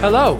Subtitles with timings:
[0.00, 0.36] Hello,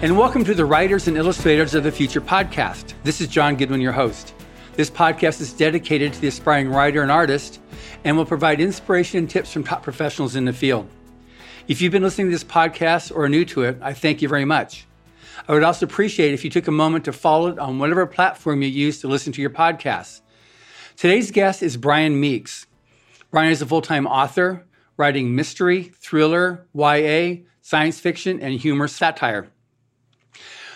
[0.00, 2.94] and welcome to the Writers and Illustrators of the Future podcast.
[3.04, 4.32] This is John Goodwin, your host.
[4.72, 7.60] This podcast is dedicated to the aspiring writer and artist
[8.04, 10.88] and will provide inspiration and tips from top professionals in the field.
[11.68, 14.30] If you've been listening to this podcast or are new to it, I thank you
[14.30, 14.86] very much.
[15.46, 18.62] I would also appreciate if you took a moment to follow it on whatever platform
[18.62, 20.22] you use to listen to your podcasts.
[20.96, 22.66] Today's guest is Brian Meeks.
[23.30, 24.64] Brian is a full time author,
[24.96, 29.48] writing mystery, thriller, YA, science fiction, and humor satire.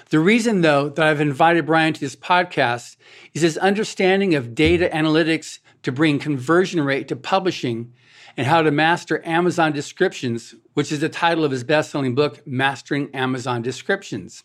[0.09, 2.97] The reason, though, that I've invited Brian to this podcast
[3.35, 7.93] is his understanding of data analytics to bring conversion rate to publishing
[8.37, 12.47] and how to master Amazon descriptions, which is the title of his best selling book,
[12.47, 14.45] Mastering Amazon Descriptions.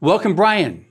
[0.00, 0.86] Welcome, Brian.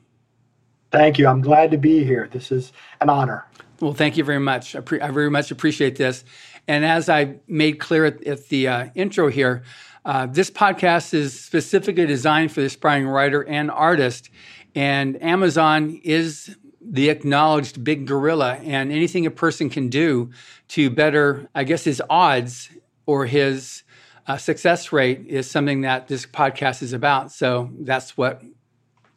[0.92, 1.28] Thank you.
[1.28, 2.28] I'm glad to be here.
[2.32, 3.48] This is an honor.
[3.80, 4.76] Well, thank you very much.
[4.76, 6.24] I, pre- I very much appreciate this.
[6.68, 9.64] And as I made clear at, at the uh, intro here,
[10.06, 14.30] uh, this podcast is specifically designed for the aspiring writer and artist,
[14.74, 20.32] and Amazon is the acknowledged big gorilla, and anything a person can do
[20.70, 22.70] to better, I guess, his odds
[23.06, 23.84] or his
[24.28, 27.32] uh, success rate is something that this podcast is about.
[27.32, 28.42] So that's what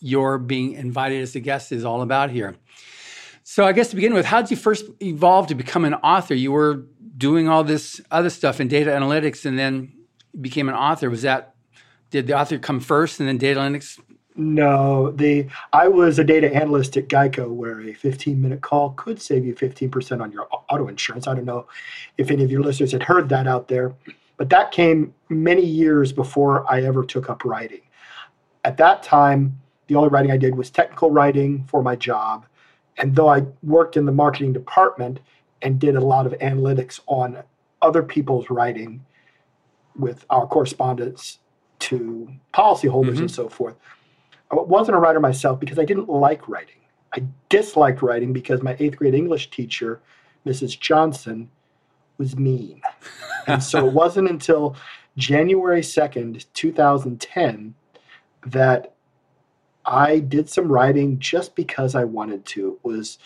[0.01, 2.57] your being invited as a guest is all about here.
[3.43, 6.35] So I guess to begin with, how did you first evolve to become an author?
[6.35, 6.85] You were
[7.17, 9.94] doing all this other stuff in data analytics, and then
[10.41, 11.11] became an author?
[11.11, 11.55] Was that
[12.11, 13.99] did the author come first and then data analytics?
[14.37, 19.23] No, the I was a data analyst at Geico, where a 15 minute call could
[19.23, 21.27] save you 15% on your auto insurance.
[21.27, 21.67] I don't know
[22.19, 23.95] if any of your listeners had heard that out there,
[24.37, 27.83] but that came many years before I ever took up writing.
[28.65, 32.47] At that time, the only writing I did was technical writing for my job.
[32.97, 35.21] And though I worked in the marketing department
[35.63, 37.43] and did a lot of analytics on
[37.83, 39.05] other people's writing,
[39.97, 41.39] with our correspondence
[41.81, 43.21] to policyholders mm-hmm.
[43.23, 43.77] and so forth.
[44.51, 46.77] I wasn't a writer myself because I didn't like writing.
[47.15, 50.01] I disliked writing because my eighth grade English teacher,
[50.47, 50.79] Mrs.
[50.79, 51.51] Johnson,
[52.19, 52.81] was mean.
[53.47, 54.77] and so it wasn't until
[55.17, 57.75] January 2nd, 2010,
[58.47, 58.95] that
[59.85, 62.75] I did some writing just because I wanted to.
[62.75, 63.19] It was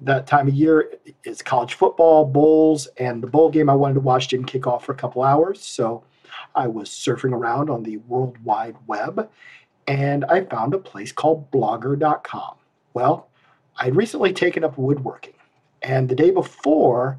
[0.00, 0.92] that time of year
[1.24, 4.84] is college football bowls and the bowl game i wanted to watch didn't kick off
[4.84, 5.60] for a couple hours.
[5.60, 6.04] So
[6.54, 9.30] i was surfing around on the world wide web
[9.86, 12.54] and i found a place called blogger.com
[12.94, 13.28] well
[13.78, 15.34] i'd recently taken up woodworking
[15.82, 17.18] and the day before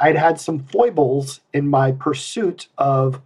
[0.00, 3.20] i'd had some foibles in my pursuit of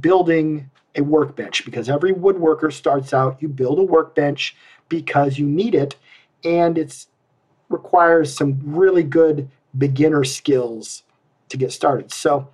[0.00, 4.56] building a workbench because every woodworker starts out you build a workbench
[4.88, 5.96] because you need it
[6.44, 7.06] and it's
[7.72, 11.02] requires some really good beginner skills
[11.48, 12.12] to get started.
[12.12, 12.48] So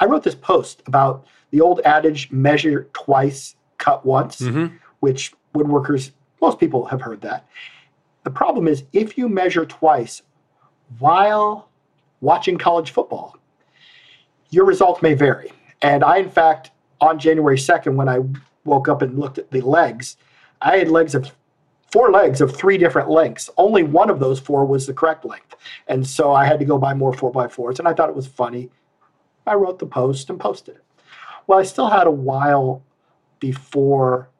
[0.00, 4.74] I wrote this post about the old adage measure twice, cut once, mm-hmm.
[5.00, 7.46] which woodworkers, most people have heard that.
[8.24, 10.22] The problem is if you measure twice
[10.98, 11.68] while
[12.20, 13.36] watching college football,
[14.50, 15.52] your results may vary.
[15.82, 16.70] And I, in fact,
[17.00, 18.20] on January 2nd, when I
[18.64, 20.16] woke up and looked at the legs,
[20.60, 21.32] I had legs of
[21.92, 23.50] four legs of three different lengths.
[23.58, 25.54] Only one of those four was the correct length.
[25.86, 27.78] And so I had to go buy more four by fours.
[27.78, 28.70] And I thought it was funny.
[29.46, 30.84] I wrote the post and posted it.
[31.46, 32.82] Well, I still had a while
[33.40, 34.30] before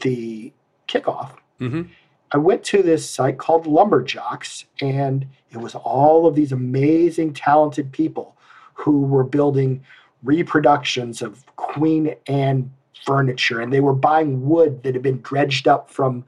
[0.00, 0.52] the
[0.86, 1.32] kickoff.
[1.60, 1.82] Mm-hmm.
[2.30, 7.90] I went to this site called Lumberjocks, and it was all of these amazing, talented
[7.90, 8.36] people
[8.74, 9.82] who were building
[10.22, 12.72] reproductions of Queen Anne
[13.04, 16.24] furniture and they were buying wood that had been dredged up from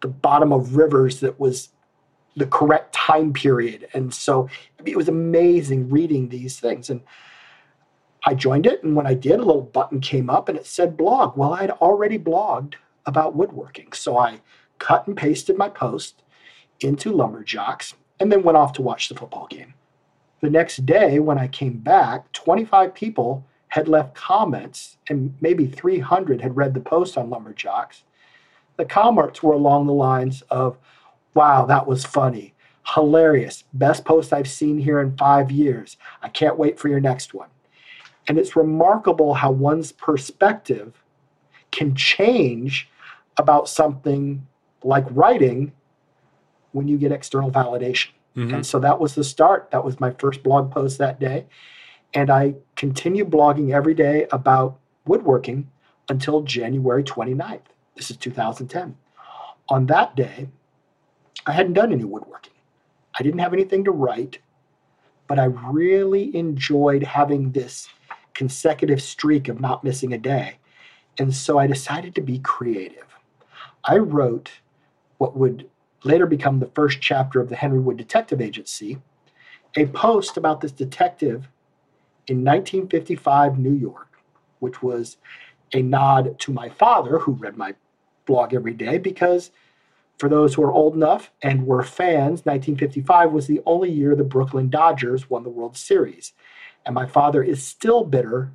[0.00, 1.70] the bottom of rivers that was
[2.36, 3.88] the correct time period.
[3.94, 4.48] And so
[4.84, 6.90] it was amazing reading these things.
[6.90, 7.00] And
[8.24, 8.82] I joined it.
[8.82, 11.36] And when I did, a little button came up and it said blog.
[11.36, 12.74] Well, I'd already blogged
[13.06, 13.92] about woodworking.
[13.92, 14.40] So I
[14.78, 16.22] cut and pasted my post
[16.80, 19.74] into Lumberjocks and then went off to watch the football game.
[20.40, 23.44] The next day, when I came back, 25 people
[23.76, 28.04] had left comments, and maybe 300 had read the post on Lumberjocks.
[28.78, 30.78] The comments were along the lines of,
[31.34, 32.54] Wow, that was funny,
[32.94, 35.98] hilarious, best post I've seen here in five years.
[36.22, 37.50] I can't wait for your next one.
[38.26, 40.94] And it's remarkable how one's perspective
[41.70, 42.88] can change
[43.36, 44.46] about something
[44.84, 45.72] like writing
[46.72, 48.08] when you get external validation.
[48.34, 48.54] Mm-hmm.
[48.54, 49.70] And so that was the start.
[49.70, 51.44] That was my first blog post that day.
[52.16, 55.70] And I continued blogging every day about woodworking
[56.08, 57.60] until January 29th.
[57.94, 58.96] This is 2010.
[59.68, 60.48] On that day,
[61.46, 62.54] I hadn't done any woodworking.
[63.18, 64.38] I didn't have anything to write,
[65.26, 67.86] but I really enjoyed having this
[68.32, 70.56] consecutive streak of not missing a day.
[71.18, 73.18] And so I decided to be creative.
[73.84, 74.52] I wrote
[75.18, 75.68] what would
[76.02, 79.02] later become the first chapter of the Henry Wood Detective Agency,
[79.76, 81.48] a post about this detective
[82.28, 84.08] in 1955 New York,
[84.58, 85.16] which was
[85.72, 87.74] a nod to my father, who read my
[88.26, 89.50] blog every day, because
[90.18, 94.24] for those who are old enough and were fans, 1955 was the only year the
[94.24, 96.32] Brooklyn Dodgers won the World Series.
[96.84, 98.52] And my father is still bitter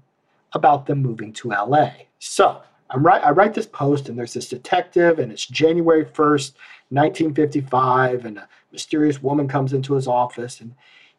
[0.54, 1.92] about them moving to LA.
[2.20, 6.54] So I'm right, I write this post, and there's this detective, and it's January 1st,
[6.90, 10.60] 1955, and a mysterious woman comes into his office.
[10.60, 10.74] And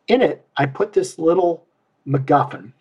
[0.09, 1.65] in it, I put this little
[2.07, 2.73] MacGuffin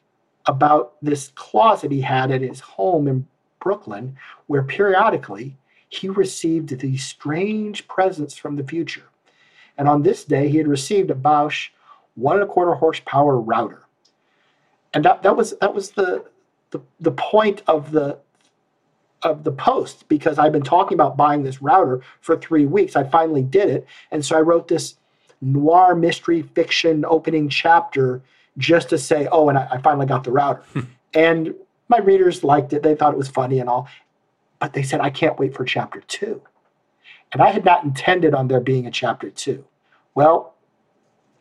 [0.45, 3.27] about this closet he had at his home in
[3.59, 5.57] Brooklyn, where periodically
[5.89, 9.03] he received these strange presents from the future.
[9.77, 11.69] And on this day, he had received a Bosch
[12.15, 13.83] one and a quarter horsepower router.
[14.93, 16.25] And that, that was that was the,
[16.71, 18.19] the the point of the
[19.21, 22.95] of the post because I've been talking about buying this router for three weeks.
[22.95, 23.87] I finally did it.
[24.11, 24.95] And so I wrote this
[25.41, 28.21] noir mystery fiction opening chapter
[28.57, 30.63] just to say, oh, and I, I finally got the router.
[30.73, 30.81] Hmm.
[31.13, 31.55] and
[31.87, 32.83] my readers liked it.
[32.83, 33.87] They thought it was funny and all.
[34.59, 36.41] But they said, I can't wait for chapter two.
[37.33, 39.65] And I had not intended on there being a chapter two.
[40.15, 40.55] Well,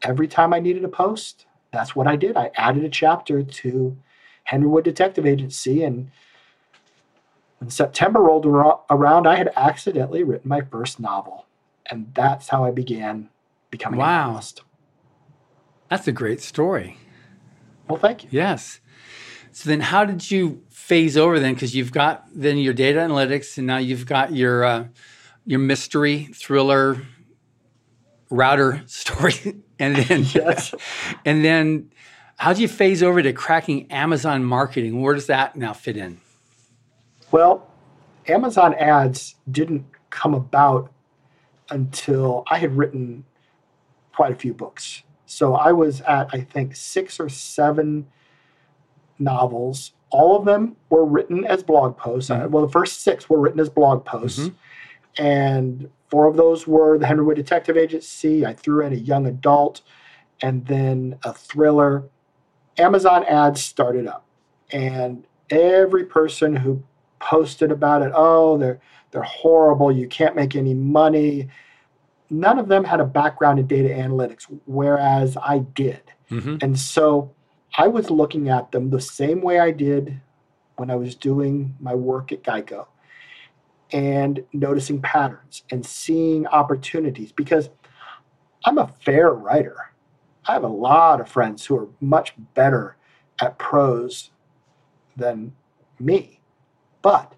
[0.02, 2.36] every time I needed a post, that's what I did.
[2.36, 3.96] I added a chapter to
[4.44, 5.84] Henry Wood Detective Agency.
[5.84, 6.10] And
[7.58, 11.46] when September rolled around, I had accidentally written my first novel.
[11.90, 13.28] And that's how I began
[13.70, 14.06] becoming wow.
[14.06, 14.62] a novelist.
[15.90, 16.96] That's a great story.
[17.88, 18.28] Well, thank you.
[18.32, 18.80] Yes.
[19.52, 21.54] So then, how did you phase over then?
[21.54, 24.86] Because you've got then your data analytics, and now you've got your uh,
[25.44, 27.02] your mystery thriller
[28.30, 30.72] router story, and then yes.
[31.24, 31.90] and then
[32.36, 35.02] how do you phase over to cracking Amazon marketing?
[35.02, 36.20] Where does that now fit in?
[37.32, 37.68] Well,
[38.28, 40.92] Amazon ads didn't come about
[41.68, 43.24] until I had written
[44.12, 45.02] quite a few books.
[45.30, 48.08] So I was at, I think, six or seven
[49.16, 49.92] novels.
[50.10, 52.30] All of them were written as blog posts.
[52.30, 52.50] Mm-hmm.
[52.50, 54.40] Well, the first six were written as blog posts.
[54.40, 55.24] Mm-hmm.
[55.24, 58.44] And four of those were the Henry Wood Detective Agency.
[58.44, 59.82] I threw in a young adult
[60.42, 62.08] and then a thriller.
[62.76, 64.26] Amazon ads started up.
[64.72, 66.82] And every person who
[67.20, 68.80] posted about it, oh, they're
[69.12, 69.92] they're horrible.
[69.92, 71.48] You can't make any money
[72.30, 76.02] none of them had a background in data analytics, whereas I did.
[76.30, 76.56] Mm-hmm.
[76.62, 77.34] And so
[77.76, 80.20] I was looking at them the same way I did
[80.76, 82.86] when I was doing my work at Geico
[83.92, 87.70] and noticing patterns and seeing opportunities because
[88.64, 89.92] I'm a fair writer.
[90.46, 92.96] I have a lot of friends who are much better
[93.40, 94.30] at prose
[95.16, 95.52] than
[95.98, 96.40] me,
[97.02, 97.34] but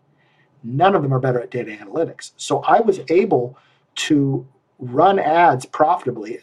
[0.62, 2.32] none of them are better at data analytics.
[2.36, 3.58] So I was able
[3.94, 4.46] to
[4.82, 6.40] run ads profitably,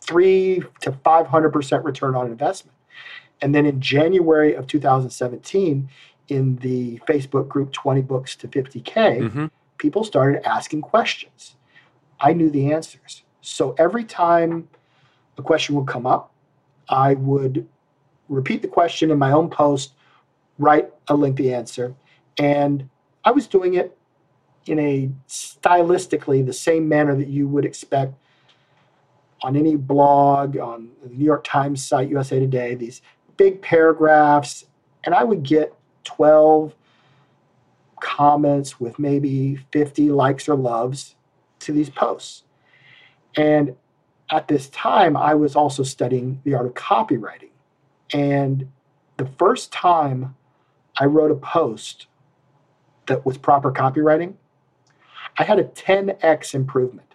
[0.00, 2.76] three to 500% return on investment.
[3.40, 5.88] And then in January of 2017,
[6.28, 9.46] in the Facebook group 20 Books to 50K, mm-hmm.
[9.78, 11.56] people started asking questions.
[12.20, 13.22] I knew the answers.
[13.40, 14.68] So every time
[15.38, 16.32] a question would come up,
[16.88, 17.66] I would
[18.28, 19.92] repeat the question in my own post,
[20.58, 21.94] write a lengthy answer.
[22.38, 22.88] And
[23.24, 23.96] I was doing it
[24.66, 28.14] in a stylistically the same manner that you would expect
[29.42, 33.02] on any blog, on the New York Times site, USA Today, these
[33.36, 34.66] big paragraphs,
[35.04, 36.74] and I would get 12
[38.00, 41.16] comments with maybe 50 likes or loves
[41.60, 42.44] to these posts.
[43.36, 43.76] And
[44.30, 47.50] at this time, I was also studying the art of copywriting.
[48.12, 48.70] And
[49.16, 50.34] the first time
[50.98, 52.06] I wrote a post
[53.06, 54.34] that was proper copywriting,
[55.38, 57.14] I had a 10x improvement.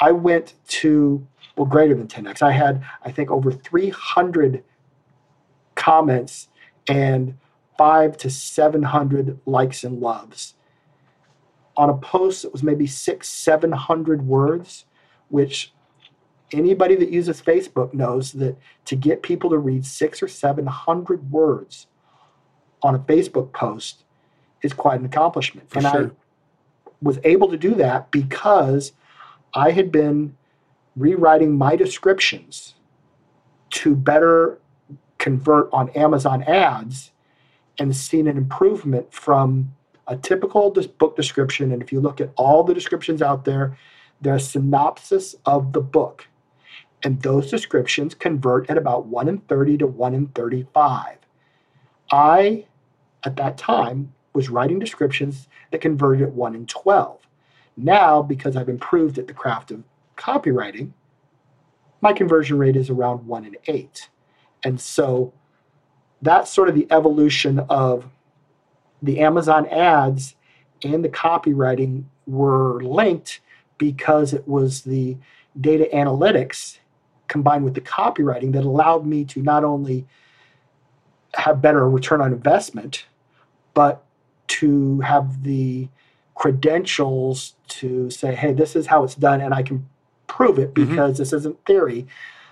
[0.00, 1.26] I went to,
[1.56, 2.42] well, greater than 10x.
[2.42, 4.62] I had, I think, over 300
[5.74, 6.48] comments
[6.88, 7.36] and
[7.78, 10.54] five to 700 likes and loves
[11.76, 14.86] on a post that was maybe six, 700 words,
[15.28, 15.72] which
[16.52, 21.86] anybody that uses Facebook knows that to get people to read six or 700 words
[22.82, 24.04] on a Facebook post
[24.62, 25.68] is quite an accomplishment.
[25.70, 26.06] For and sure.
[26.06, 26.25] I
[27.02, 28.92] was able to do that because
[29.54, 30.36] I had been
[30.96, 32.74] rewriting my descriptions
[33.70, 34.58] to better
[35.18, 37.12] convert on Amazon ads
[37.78, 39.74] and seen an improvement from
[40.06, 41.72] a typical book description.
[41.72, 43.76] And if you look at all the descriptions out there,
[44.20, 46.28] they're a synopsis of the book.
[47.02, 51.18] And those descriptions convert at about 1 in 30 to 1 in 35.
[52.10, 52.66] I,
[53.24, 57.18] at that time, was writing descriptions that converted at 1 in 12.
[57.76, 59.82] Now, because I've improved at the craft of
[60.16, 60.92] copywriting,
[62.00, 64.08] my conversion rate is around 1 in 8.
[64.62, 65.32] And so
[66.22, 68.08] that's sort of the evolution of
[69.02, 70.36] the Amazon ads
[70.82, 73.40] and the copywriting were linked
[73.78, 75.16] because it was the
[75.60, 76.78] data analytics
[77.28, 80.06] combined with the copywriting that allowed me to not only
[81.34, 83.06] have better return on investment,
[83.74, 84.05] but
[84.48, 85.88] to have the
[86.34, 89.88] credentials to say, hey, this is how it's done, and I can
[90.26, 90.90] prove it mm-hmm.
[90.90, 91.22] because mm-hmm.
[91.22, 92.06] this isn't theory.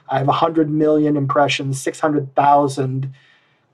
[0.09, 3.13] I have 100 million impressions, 600,000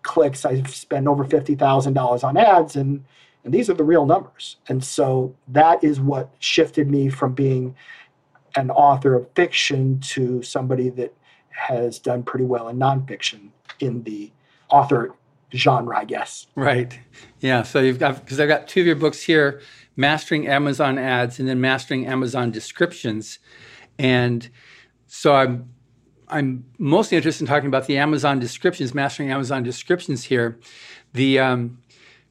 [0.03, 0.45] clicks.
[0.45, 3.05] I spend over $50,000 on ads, and,
[3.45, 4.57] and these are the real numbers.
[4.69, 7.75] And so that is what shifted me from being
[8.57, 11.15] an author of fiction to somebody that
[11.51, 13.51] has done pretty well in nonfiction
[13.81, 14.31] in the
[14.71, 15.15] author
[15.55, 16.47] genre, I guess.
[16.55, 16.99] Right.
[17.41, 17.63] Yeah.
[17.63, 19.61] So you've got, because I've got two of your books here
[19.97, 23.39] Mastering Amazon Ads and then Mastering Amazon Descriptions.
[23.99, 24.49] And
[25.07, 25.69] so I'm
[26.29, 30.59] I'm mostly interested in talking about the Amazon descriptions, mastering Amazon descriptions here.
[31.13, 31.79] The um,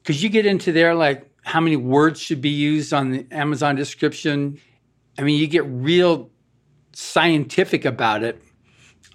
[0.02, 3.26] because um, you get into there like how many words should be used on the
[3.30, 4.58] Amazon description.
[5.18, 6.30] I mean, you get real
[6.92, 8.42] scientific about it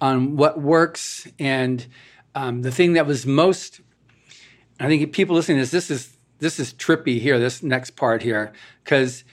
[0.00, 1.26] on what works.
[1.38, 1.86] And
[2.34, 3.80] um, the thing that was most,
[4.78, 7.38] I think people listening to this, this is this is trippy here.
[7.38, 8.52] This next part here,
[8.84, 9.24] because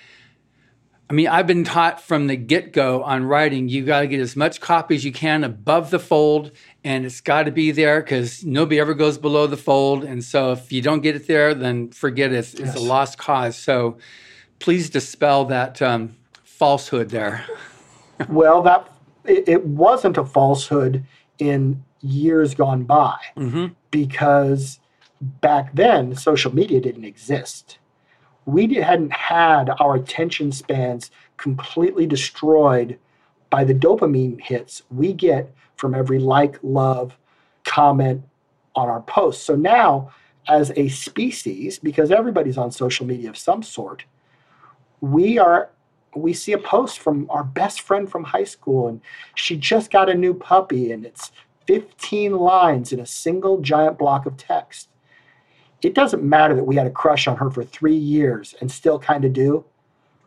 [1.09, 4.19] I mean, I've been taught from the get go on writing, you got to get
[4.19, 6.51] as much copy as you can above the fold,
[6.83, 10.03] and it's got to be there because nobody ever goes below the fold.
[10.03, 12.37] And so if you don't get it there, then forget it.
[12.37, 12.69] It's, yes.
[12.69, 13.57] it's a lost cause.
[13.57, 13.97] So
[14.59, 17.45] please dispel that um, falsehood there.
[18.29, 18.89] well, that
[19.25, 21.03] it, it, wasn't a falsehood
[21.37, 23.67] in years gone by mm-hmm.
[23.91, 24.79] because
[25.41, 27.77] back then social media didn't exist
[28.45, 32.97] we hadn't had our attention spans completely destroyed
[33.49, 37.17] by the dopamine hits we get from every like, love,
[37.63, 38.23] comment
[38.75, 39.43] on our posts.
[39.43, 40.11] So now,
[40.47, 44.05] as a species, because everybody's on social media of some sort,
[45.01, 45.69] we are
[46.15, 49.01] we see a post from our best friend from high school and
[49.33, 51.31] she just got a new puppy and it's
[51.65, 54.89] 15 lines in a single giant block of text
[55.83, 58.97] it doesn't matter that we had a crush on her for three years and still
[58.97, 59.65] kind of do.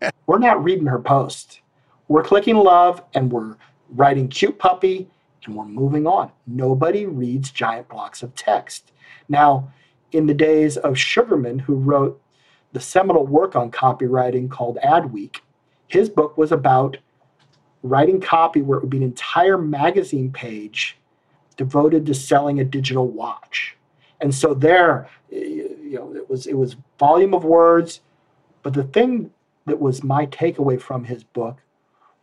[0.26, 1.60] we're not reading her post.
[2.08, 3.56] We're clicking love and we're
[3.90, 5.08] writing cute puppy
[5.44, 6.30] and we're moving on.
[6.46, 8.92] Nobody reads giant blocks of text.
[9.28, 9.72] Now,
[10.12, 12.20] in the days of Sugarman, who wrote
[12.72, 15.38] the seminal work on copywriting called Adweek,
[15.88, 16.98] his book was about
[17.82, 20.98] writing copy where it would be an entire magazine page
[21.56, 23.75] devoted to selling a digital watch.
[24.20, 28.00] And so there, you know, it was it was volume of words,
[28.62, 29.30] but the thing
[29.66, 31.58] that was my takeaway from his book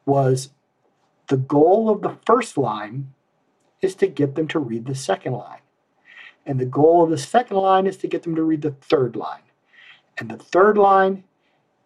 [0.06, 0.50] was
[1.28, 3.14] the goal of the first line
[3.82, 5.60] is to get them to read the second line.
[6.46, 9.16] And the goal of the second line is to get them to read the third
[9.16, 9.44] line.
[10.18, 11.24] And the third line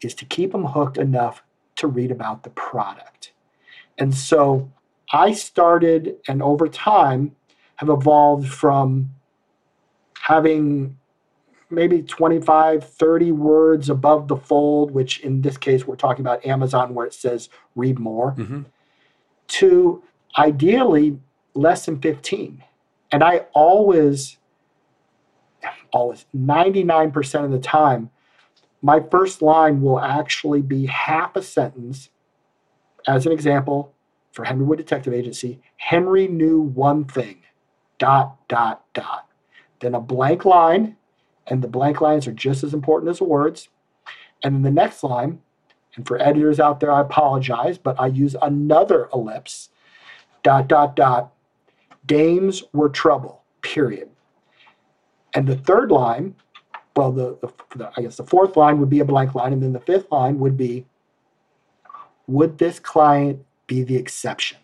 [0.01, 1.43] is to keep them hooked enough
[1.77, 3.33] to read about the product.
[3.97, 4.71] And so
[5.11, 7.35] I started and over time
[7.77, 9.11] have evolved from
[10.27, 10.97] having
[11.69, 16.93] maybe 25, 30 words above the fold, which in this case we're talking about Amazon
[16.93, 18.63] where it says read more, mm-hmm.
[19.47, 20.03] to
[20.37, 21.17] ideally
[21.53, 22.61] less than 15.
[23.09, 24.35] And I always,
[25.93, 28.09] always, 99% of the time,
[28.81, 32.09] my first line will actually be half a sentence.
[33.07, 33.93] As an example,
[34.33, 37.43] for Henry Wood Detective Agency, Henry knew one thing,
[37.97, 39.26] dot, dot, dot
[39.79, 40.95] then a blank line,
[41.47, 43.69] and the blank lines are just as important as the words.
[44.43, 45.41] And then the next line,
[45.95, 49.69] and for editors out there, I apologize, but I use another ellipse,
[50.43, 51.33] dot, dot, dot.
[52.05, 54.09] Dames were trouble, period.
[55.33, 56.35] And the third line,
[56.95, 59.61] well, the, the, the, I guess the fourth line would be a blank line, and
[59.61, 60.85] then the fifth line would be,
[62.27, 64.57] would this client be the exception?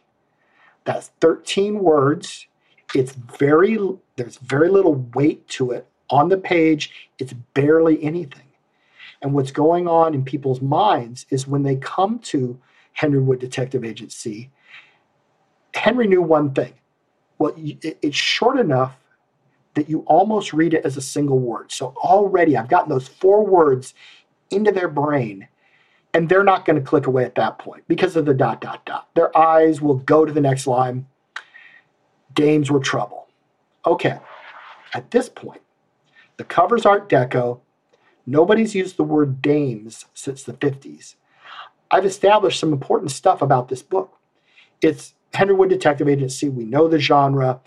[0.85, 2.47] That's 13 words
[2.93, 3.77] it's very
[4.15, 7.09] there's very little weight to it on the page.
[7.19, 8.47] It's barely anything.
[9.21, 12.59] And what's going on in people's minds is when they come to
[12.93, 14.51] Henry Wood Detective Agency,
[15.73, 16.73] Henry knew one thing.
[17.39, 18.95] Well, it's short enough
[19.73, 21.71] that you almost read it as a single word.
[21.71, 23.93] So already I've gotten those four words
[24.51, 25.47] into their brain
[26.13, 28.85] and they're not going to click away at that point because of the dot, dot,
[28.85, 29.07] dot.
[29.15, 31.07] Their eyes will go to the next line
[32.33, 33.27] Dames were trouble.
[33.85, 34.19] Okay,
[34.93, 35.61] at this point,
[36.37, 37.59] the cover's Art Deco,
[38.25, 41.15] Nobody's used the word dames since the 50s.
[41.91, 44.17] I've established some important stuff about this book.
[44.81, 46.47] It's Henry Wood Detective Agency.
[46.47, 47.59] We know the genre.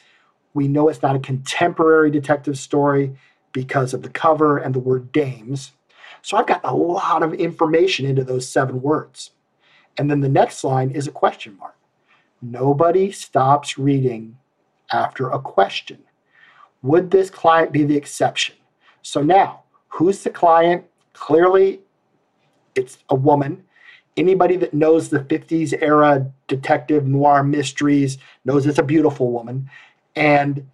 [0.55, 3.15] We know it's not a contemporary detective story
[3.53, 5.73] because of the cover and the word dames.
[6.23, 9.33] So I've got a lot of information into those seven words.
[9.99, 11.77] And then the next line is a question mark.
[12.41, 14.39] Nobody stops reading
[14.93, 15.99] after a question.
[16.83, 18.55] Would this client be the exception?
[19.03, 20.85] So now, who's the client?
[21.13, 21.81] Clearly,
[22.75, 23.65] it's a woman.
[24.17, 29.71] Anybody that knows the 50s era detective noir mysteries knows it's a beautiful woman.
[30.15, 30.67] And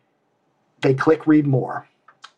[0.80, 1.88] they click read more.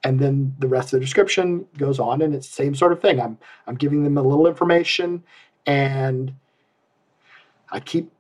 [0.04, 3.00] And then the rest of the description goes on, and it's the same sort of
[3.00, 3.20] thing.
[3.20, 5.24] I'm, I'm giving them a little information,
[5.64, 6.34] and
[7.70, 8.12] I keep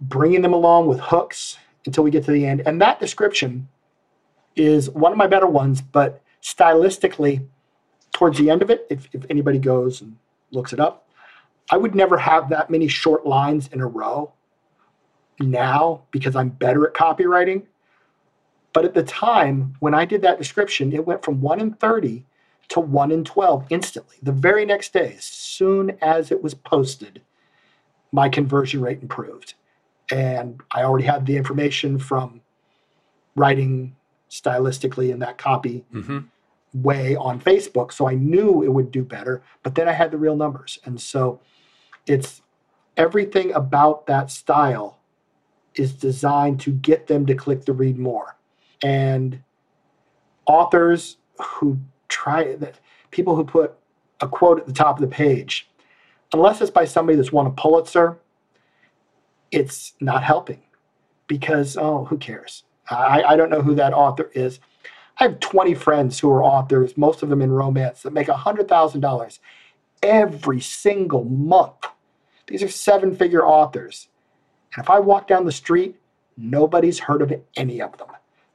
[0.00, 2.62] bringing them along with hooks until we get to the end.
[2.66, 3.68] And that description
[4.56, 7.46] is one of my better ones, but stylistically,
[8.12, 10.16] towards the end of it, if, if anybody goes and
[10.52, 11.08] looks it up,
[11.70, 14.32] I would never have that many short lines in a row
[15.40, 17.64] now because I'm better at copywriting.
[18.72, 22.24] But at the time, when I did that description, it went from 1 in 30
[22.68, 24.16] to 1 in 12 instantly.
[24.22, 27.22] The very next day, as soon as it was posted,
[28.12, 29.54] my conversion rate improved.
[30.10, 32.40] And I already had the information from
[33.36, 33.96] writing
[34.30, 36.18] stylistically in that copy mm-hmm.
[36.74, 37.92] way on Facebook.
[37.92, 40.78] So I knew it would do better, but then I had the real numbers.
[40.84, 41.40] And so
[42.06, 42.42] it's
[42.96, 44.98] everything about that style
[45.74, 48.36] is designed to get them to click the read more.
[48.82, 49.42] And
[50.46, 52.78] authors who try that,
[53.10, 53.74] people who put
[54.20, 55.68] a quote at the top of the page,
[56.32, 58.18] unless it's by somebody that's won a Pulitzer,
[59.54, 60.60] it's not helping
[61.28, 62.64] because, oh, who cares?
[62.90, 64.58] I, I don't know who that author is.
[65.18, 69.38] I have 20 friends who are authors, most of them in romance, that make $100,000
[70.02, 71.86] every single month.
[72.48, 74.08] These are seven figure authors.
[74.74, 75.96] And if I walk down the street,
[76.36, 78.08] nobody's heard of any of them.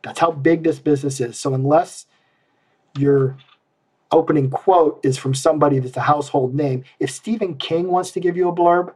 [0.03, 1.39] That's how big this business is.
[1.39, 2.07] So unless
[2.97, 3.37] your
[4.11, 8.35] opening quote is from somebody that's a household name, if Stephen King wants to give
[8.35, 8.93] you a blurb,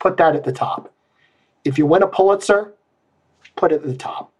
[0.00, 0.92] put that at the top.
[1.64, 2.74] If you win a Pulitzer,
[3.56, 4.32] put it at the top.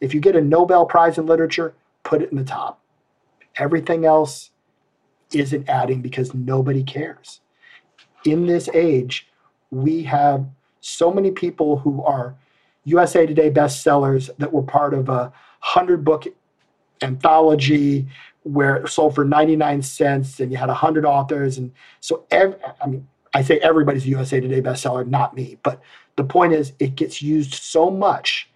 [0.00, 2.80] If you get a Nobel Prize in literature, put it in the top.
[3.56, 4.50] Everything else
[5.32, 7.40] isn't adding because nobody cares.
[8.24, 9.28] In this age,
[9.70, 10.46] we have
[10.80, 12.34] so many people who are
[12.84, 15.32] USA Today bestsellers that were part of a
[15.62, 16.26] 100 book
[17.00, 18.08] anthology
[18.42, 21.58] where it sold for 99 cents and you had 100 authors.
[21.58, 25.58] And so, ev- I mean, I say everybody's a USA Today bestseller, not me.
[25.62, 25.80] But
[26.16, 28.48] the point is, it gets used so much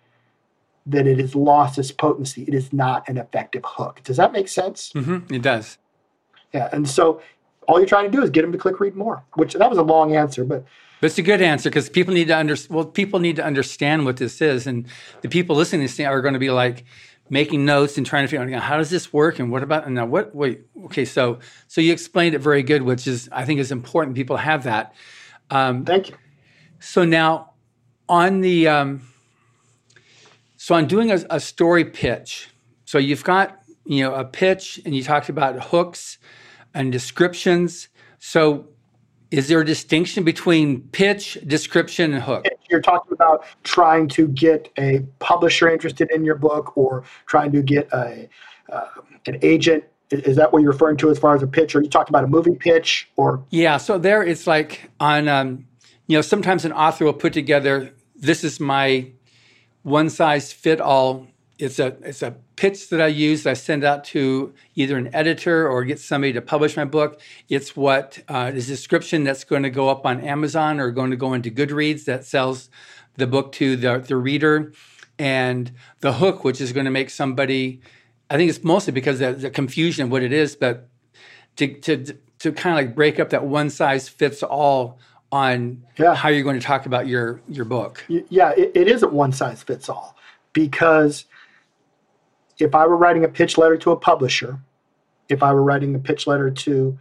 [0.86, 2.44] that it has lost its potency.
[2.46, 4.00] It is not an effective hook.
[4.04, 4.92] Does that make sense?
[4.92, 5.78] Mm-hmm, it does.
[6.52, 6.68] Yeah.
[6.72, 7.20] And so
[7.68, 9.78] all you're trying to do is get them to click read more, which that was
[9.78, 10.64] a long answer, but.
[11.00, 14.06] But it's a good answer because people need to under, well, people need to understand
[14.06, 14.66] what this is.
[14.66, 14.86] And
[15.20, 16.84] the people listening to this are going to be like
[17.28, 19.94] making notes and trying to figure out how does this work and what about, and
[19.94, 21.04] now what, wait, okay.
[21.04, 24.16] So, so you explained it very good, which is, I think is important.
[24.16, 24.94] People have that.
[25.50, 26.16] Um, Thank you.
[26.80, 27.52] So now
[28.08, 29.02] on the, um,
[30.56, 32.48] so I'm doing a, a story pitch.
[32.86, 36.18] So you've got you know a pitch, and you talked about hooks
[36.76, 37.88] and descriptions.
[38.18, 38.68] So
[39.30, 42.46] is there a distinction between pitch, description, and hook?
[42.70, 47.62] You're talking about trying to get a publisher interested in your book, or trying to
[47.62, 48.28] get a
[48.70, 48.86] uh,
[49.26, 49.84] an agent.
[50.10, 51.74] Is that what you're referring to as far as a pitch?
[51.74, 53.78] Or you talked about a movie pitch, or yeah?
[53.78, 55.66] So there, it's like on um,
[56.06, 59.10] you know sometimes an author will put together this is my
[59.82, 61.26] one size fit all.
[61.58, 63.42] It's a it's a pitch that I use.
[63.42, 67.20] That I send out to either an editor or get somebody to publish my book.
[67.48, 71.16] It's what uh, is description that's going to go up on Amazon or going to
[71.16, 72.70] go into Goodreads that sells
[73.16, 74.72] the book to the the reader,
[75.18, 77.80] and the hook, which is going to make somebody.
[78.28, 80.88] I think it's mostly because of the confusion of what it is, but
[81.56, 84.98] to to to kind of like break up that one size fits all
[85.32, 86.14] on yeah.
[86.14, 88.04] how you're going to talk about your your book.
[88.08, 90.16] Yeah, it, it isn't one size fits all
[90.52, 91.24] because
[92.58, 94.58] if I were writing a pitch letter to a publisher,
[95.28, 96.98] if I were writing a pitch letter to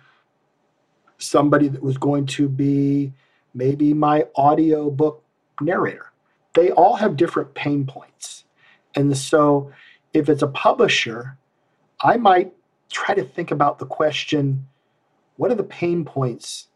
[1.18, 3.14] somebody that was going to be
[3.54, 5.24] maybe my audio book
[5.62, 6.12] narrator,
[6.54, 8.46] they all have different pain points.
[8.96, 9.72] And so
[10.14, 11.38] if it's a publisher,
[12.02, 12.54] I might
[12.90, 14.68] try to think about the question
[15.38, 16.68] what are the pain points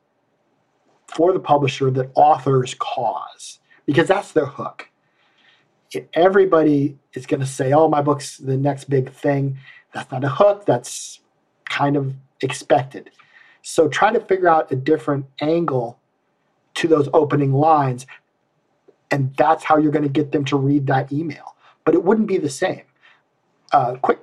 [1.08, 4.88] for the publisher that authors cause because that's their hook.
[6.13, 9.58] Everybody is going to say, "Oh, my book's the next big thing."
[9.93, 10.65] That's not a hook.
[10.65, 11.19] That's
[11.65, 13.10] kind of expected.
[13.62, 15.99] So try to figure out a different angle
[16.75, 18.06] to those opening lines.
[19.12, 21.56] And that's how you're going to get them to read that email.
[21.84, 22.84] But it wouldn't be the same.
[23.71, 24.19] Uh, quick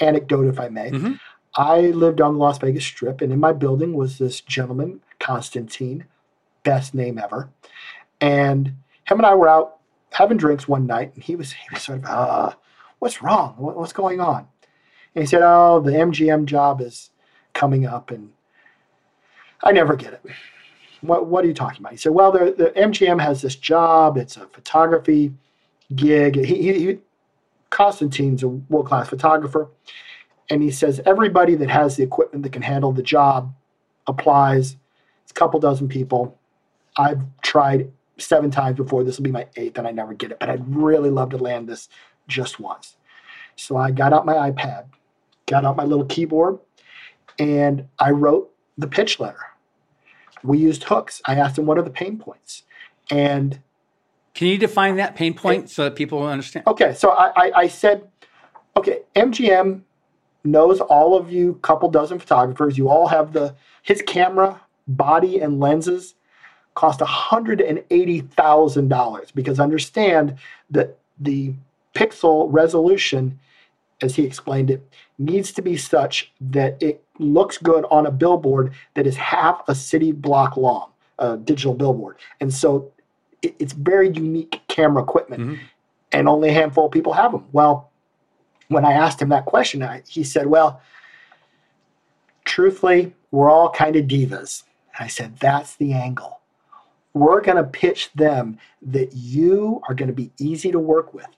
[0.00, 0.90] anecdote, if I may.
[0.90, 1.20] Mhm.
[1.56, 6.06] I lived on the Las Vegas Strip, and in my building was this gentleman, Constantine,
[6.64, 7.50] best name ever.
[8.20, 8.68] And
[9.04, 9.78] him and I were out
[10.14, 12.52] having drinks one night, and he was he was sort of, uh,
[13.00, 13.54] what's wrong?
[13.58, 14.46] What, what's going on?
[15.14, 17.10] And he said, oh, the MGM job is
[17.52, 18.30] coming up, and
[19.62, 20.22] I never get it.
[21.00, 21.92] What, what are you talking about?
[21.92, 24.16] He said, well, the, the MGM has this job.
[24.16, 25.34] It's a photography
[25.94, 26.36] gig.
[26.36, 26.98] He, he, he
[27.70, 29.68] Constantine's a world class photographer.
[30.48, 33.52] And he says everybody that has the equipment that can handle the job
[34.06, 34.76] applies.
[35.24, 36.38] It's a couple dozen people.
[36.96, 39.04] I've tried seven times before.
[39.04, 40.38] This will be my eighth, and I never get it.
[40.40, 41.88] But I'd really love to land this
[42.28, 42.96] just once.
[43.56, 44.86] So I got out my iPad,
[45.46, 46.58] got out my little keyboard,
[47.38, 49.38] and I wrote the pitch letter.
[50.42, 51.22] We used hooks.
[51.26, 52.64] I asked him what are the pain points,
[53.10, 53.60] and
[54.34, 56.66] Can you define that pain point so that people understand?
[56.66, 58.08] Okay, so I, I, I said,
[58.76, 59.82] okay, MGM
[60.42, 62.76] knows all of you, couple dozen photographers.
[62.76, 66.14] You all have the his camera, body, and lenses
[66.74, 70.36] cost hundred and eighty thousand dollars because understand
[70.70, 71.52] that the
[71.94, 73.38] pixel resolution,
[74.02, 74.86] as he explained it,
[75.18, 79.74] needs to be such that it looks good on a billboard that is half a
[79.74, 82.90] city block long, a digital billboard, and so
[83.42, 85.58] it, it's very unique camera equipment Mhm.
[86.12, 87.44] and only a handful of people have them.
[87.52, 87.90] Well,
[88.68, 90.80] when I asked him that question, I, he said, Well,
[92.44, 94.64] truthfully, we're all kind of divas.
[94.96, 96.40] And I said, That's the angle.
[97.14, 101.28] We're going to pitch them that you are going to be easy to work with,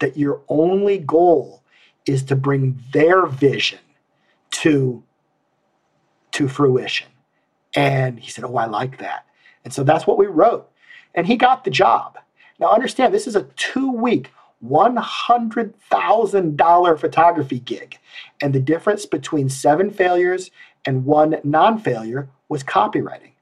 [0.00, 1.62] that your only goal
[2.06, 3.80] is to bring their vision
[4.52, 5.02] to,
[6.32, 7.08] to fruition.
[7.74, 9.26] And he said, Oh, I like that.
[9.64, 10.70] And so that's what we wrote.
[11.14, 12.18] And he got the job.
[12.58, 14.32] Now, understand, this is a two week,
[14.64, 17.98] $100,000 photography gig.
[18.40, 20.50] And the difference between seven failures
[20.86, 23.32] and one non failure was copywriting.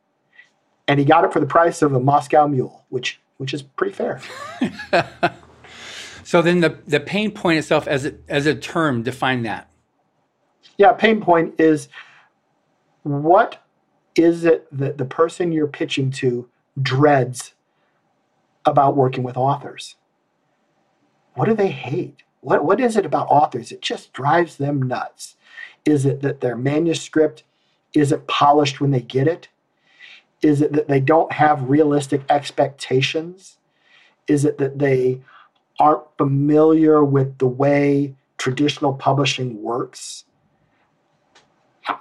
[0.87, 3.95] And he got it for the price of a Moscow mule, which, which is pretty
[3.95, 4.21] fair.
[6.25, 9.71] So then the, the pain point itself as a, as a term, define that.
[10.79, 11.89] Yeah, pain point is
[13.03, 13.63] what
[14.17, 16.49] is it that the person you're pitching to
[16.81, 17.55] dreads
[18.65, 19.97] about working with authors?
[21.35, 22.23] What do they hate?
[22.41, 25.37] What, what is it about authors that just drives them nuts?
[25.85, 27.45] Is it that their manuscript
[27.93, 29.49] isn't polished when they get it?
[30.45, 33.57] Is it that they don't have realistic expectations?
[34.29, 35.23] Is it that they
[35.81, 40.25] aren't familiar with the way traditional publishing works?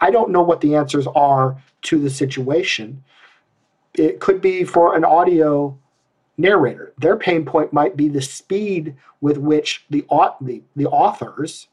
[0.01, 3.05] I don't know what the answers are to the situation.
[3.93, 5.79] It could be for an audio
[6.37, 6.93] narrator.
[6.97, 10.05] Their pain point might be the speed with which the,
[10.41, 11.69] the, the authors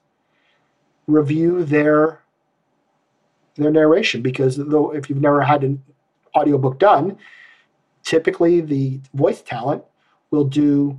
[1.09, 2.23] review their
[3.57, 5.83] their narration because though if you've never had an
[6.37, 7.19] audiobook done,
[8.03, 9.83] typically the voice talent
[10.31, 10.99] will do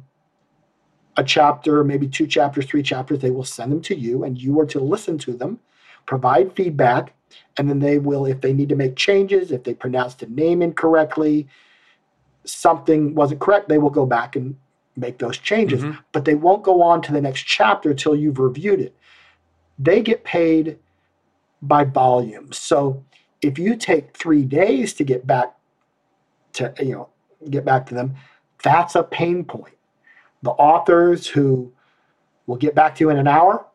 [1.17, 3.19] a chapter, maybe two chapters, three chapters.
[3.19, 5.59] They will send them to you, and you are to listen to them,
[6.05, 7.13] provide feedback,
[7.57, 10.61] and then they will, if they need to make changes, if they pronounced a name
[10.61, 11.47] incorrectly,
[12.45, 14.55] something wasn't correct, they will go back and
[14.95, 15.83] make those changes.
[15.83, 15.97] Mhm.
[16.11, 18.95] But they won't go on to the next chapter till you've reviewed it.
[19.79, 20.77] They get paid
[21.61, 22.51] by volume.
[22.51, 23.03] So
[23.41, 25.55] if you take three days to get back
[26.53, 27.09] to you know
[27.49, 28.15] get back to them,
[28.63, 29.75] that's a pain point.
[30.43, 31.71] The authors who
[32.47, 33.65] will get back to you in an hour,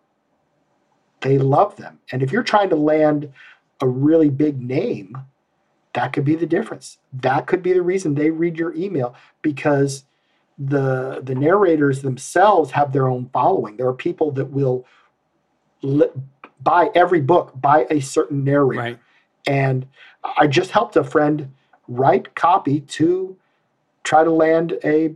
[1.20, 2.00] they love them.
[2.12, 3.32] And if you're trying to land
[3.80, 5.16] a really big name,
[5.94, 6.98] that could be the difference.
[7.12, 10.04] That could be the reason they read your email because
[10.58, 13.76] the the narrators themselves have their own following.
[13.76, 14.86] There are people that will
[15.82, 16.10] li-
[16.62, 18.82] buy every book by a certain narrator.
[18.82, 18.98] Right.
[19.46, 19.86] And
[20.38, 21.52] I just helped a friend
[21.88, 23.36] write copy to
[24.02, 25.14] try to land a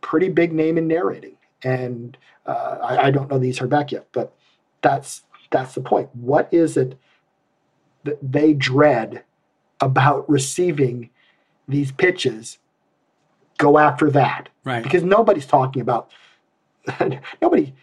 [0.00, 1.36] pretty big name in narrating.
[1.62, 4.32] And uh, I, I don't know these he's heard back yet, but
[4.82, 6.08] that's that's the point.
[6.14, 6.98] What is it
[8.04, 9.24] that they dread
[9.80, 11.10] about receiving
[11.66, 12.58] these pitches?
[13.58, 14.82] Go after that Right.
[14.82, 16.10] because nobody's talking about
[17.42, 17.74] nobody.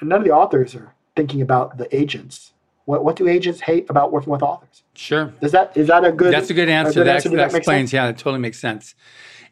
[0.00, 2.52] None of the authors are thinking about the agents.
[2.88, 4.82] What what do agents hate about working with authors?
[4.94, 5.34] Sure.
[5.42, 6.32] Is that is that a good?
[6.32, 7.00] That's a good answer.
[7.00, 7.28] good that, answer?
[7.28, 7.92] That that explains.
[7.92, 8.94] Yeah, that totally makes sense.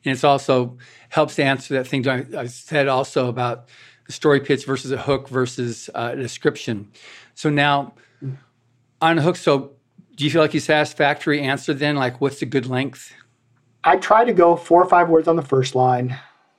[0.07, 0.79] And it's also
[1.11, 3.69] helps to answer that thing I, I said also about
[4.07, 6.91] the story pitch versus a hook versus uh, a description.
[7.35, 7.93] So now
[9.03, 9.73] on a hook, so
[10.15, 11.97] do you feel like you satisfactory answer then?
[11.97, 13.13] Like, what's the good length?
[13.85, 16.19] I try to go four or five words on the first line,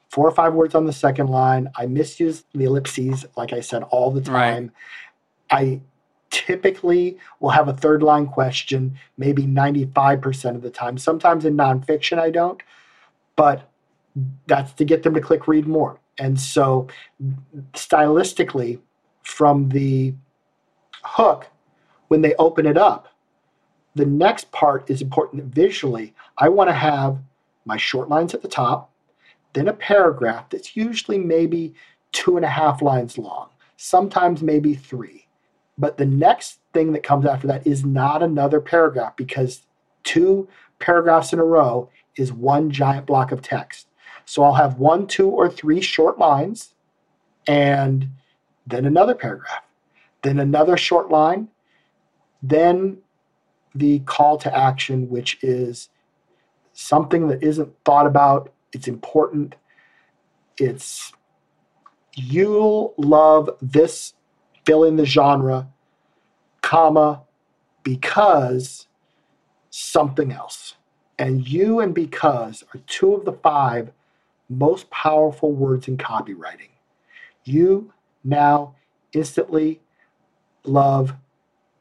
[0.09, 1.69] four or five words on the second line.
[1.75, 4.65] I misuse the ellipses, like I said, all the time.
[4.65, 4.71] Right.
[5.49, 5.81] I
[6.29, 10.97] typically will have a third line question, maybe 95% of the time.
[10.97, 12.61] Sometimes in nonfiction, I don't,
[13.35, 13.69] but
[14.47, 15.99] that's to get them to click read more.
[16.19, 16.87] And so,
[17.73, 18.79] stylistically,
[19.23, 20.15] from the
[21.03, 21.47] hook,
[22.07, 23.09] when they open it up,
[23.95, 26.13] the next part is important visually.
[26.37, 27.17] I want to have
[27.65, 28.91] my short lines at the top,
[29.53, 31.73] then a paragraph that's usually maybe
[32.11, 35.26] two and a half lines long, sometimes maybe three.
[35.77, 39.61] But the next thing that comes after that is not another paragraph because
[40.03, 40.47] two
[40.79, 43.87] paragraphs in a row is one giant block of text.
[44.25, 46.73] So I'll have one, two, or three short lines
[47.47, 48.09] and
[48.65, 49.63] then another paragraph,
[50.23, 51.47] then another short line,
[52.43, 52.97] then
[53.73, 55.89] the call to action, which is
[56.73, 58.51] something that isn't thought about.
[58.73, 59.55] It's important.
[60.57, 61.13] It's
[62.15, 64.13] you'll love this
[64.67, 65.65] fill in the genre,
[66.61, 67.21] comma,
[67.83, 68.85] because
[69.69, 70.75] something else.
[71.17, 73.91] And you and because are two of the five
[74.49, 76.71] most powerful words in copywriting.
[77.45, 77.93] You
[78.25, 78.75] now
[79.13, 79.79] instantly
[80.65, 81.13] love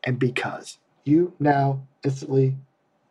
[0.04, 0.78] and because.
[1.02, 2.54] You now instantly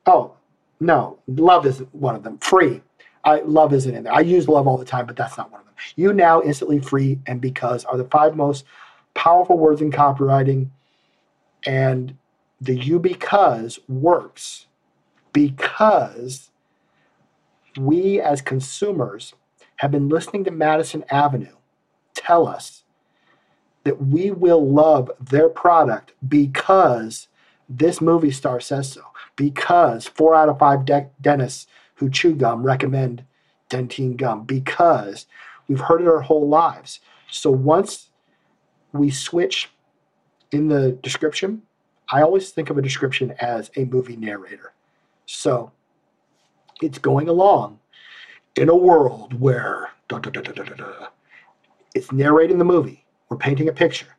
[0.05, 0.35] oh
[0.79, 2.37] no love isn't one of them.
[2.37, 2.81] Free.
[3.25, 4.13] I love isn't in there.
[4.13, 5.75] I use love all the time but that's not one of them.
[5.97, 8.63] You now instantly free and because are the five most
[9.15, 10.69] powerful words in copywriting
[11.65, 12.15] and
[12.61, 14.67] the you because works
[15.33, 16.51] because
[17.77, 19.33] we as consumers
[19.77, 21.55] have been listening to madison avenue
[22.13, 22.83] tell us
[23.83, 27.27] that we will love their product because
[27.67, 29.01] this movie star says so
[29.35, 33.23] because four out of five de- dentists who chew gum recommend
[33.69, 35.25] Dentyne gum because
[35.67, 36.99] we've heard it our whole lives.
[37.29, 38.09] So once
[38.97, 39.69] we switch
[40.51, 41.61] in the description,
[42.11, 44.73] I always think of a description as a movie narrator.
[45.25, 45.71] So
[46.81, 47.79] it's going along
[48.55, 51.07] in a world where da, da, da,
[51.93, 53.05] it's narrating the movie.
[53.29, 54.15] We're painting a picture.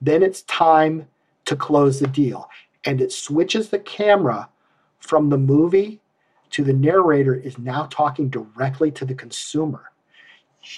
[0.00, 1.06] Then it's time
[1.46, 2.48] to close the deal
[2.84, 4.48] and it switches the camera
[4.98, 6.00] from the movie
[6.50, 9.90] to the narrator is now talking directly to the consumer.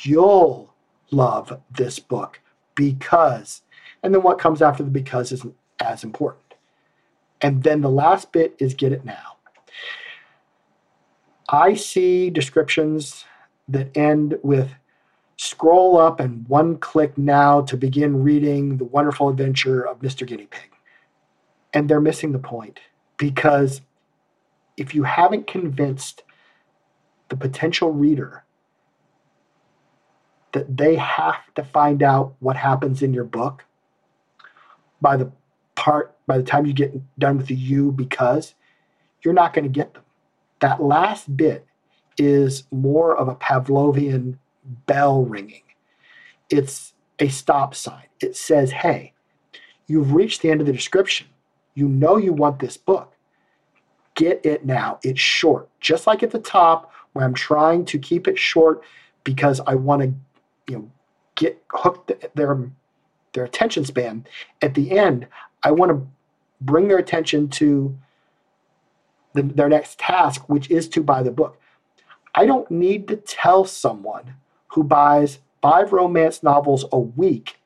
[0.03, 0.73] You'll
[1.11, 2.41] love this book
[2.75, 3.63] because,
[4.03, 6.41] and then what comes after the because isn't as important.
[7.41, 9.37] And then the last bit is get it now.
[11.49, 13.25] I see descriptions
[13.69, 14.73] that end with
[15.37, 20.27] scroll up and one click now to begin reading the wonderful adventure of Mr.
[20.27, 20.71] Guinea Pig.
[21.73, 22.81] And they're missing the point
[23.17, 23.81] because
[24.77, 26.23] if you haven't convinced
[27.29, 28.45] the potential reader
[30.55, 33.65] that they have to find out what happens in your book
[35.01, 35.31] by the
[35.75, 38.55] part by the time you get done with the you because
[39.23, 40.03] you're not going to get them
[40.61, 41.67] that last bit
[42.17, 44.39] is more of a pavlovian
[44.87, 45.63] bell ringing
[46.49, 49.13] it's a stop sign it says hey
[49.87, 51.27] you've reached the end of the description
[51.75, 53.13] you know you want this book.
[54.15, 55.01] Get it now.
[55.03, 55.69] It's short.
[55.81, 58.83] Just like at the top, where I'm trying to keep it short
[59.25, 60.15] because I want to,
[60.69, 60.91] you know,
[61.35, 62.71] get hooked their
[63.33, 64.27] their attention span.
[64.63, 65.27] At the end,
[65.63, 66.07] I want to
[66.61, 67.97] bring their attention to
[69.35, 71.61] the, their next task, which is to buy the book.
[72.35, 74.35] I don't need to tell someone
[74.69, 77.59] who buys five romance novels a week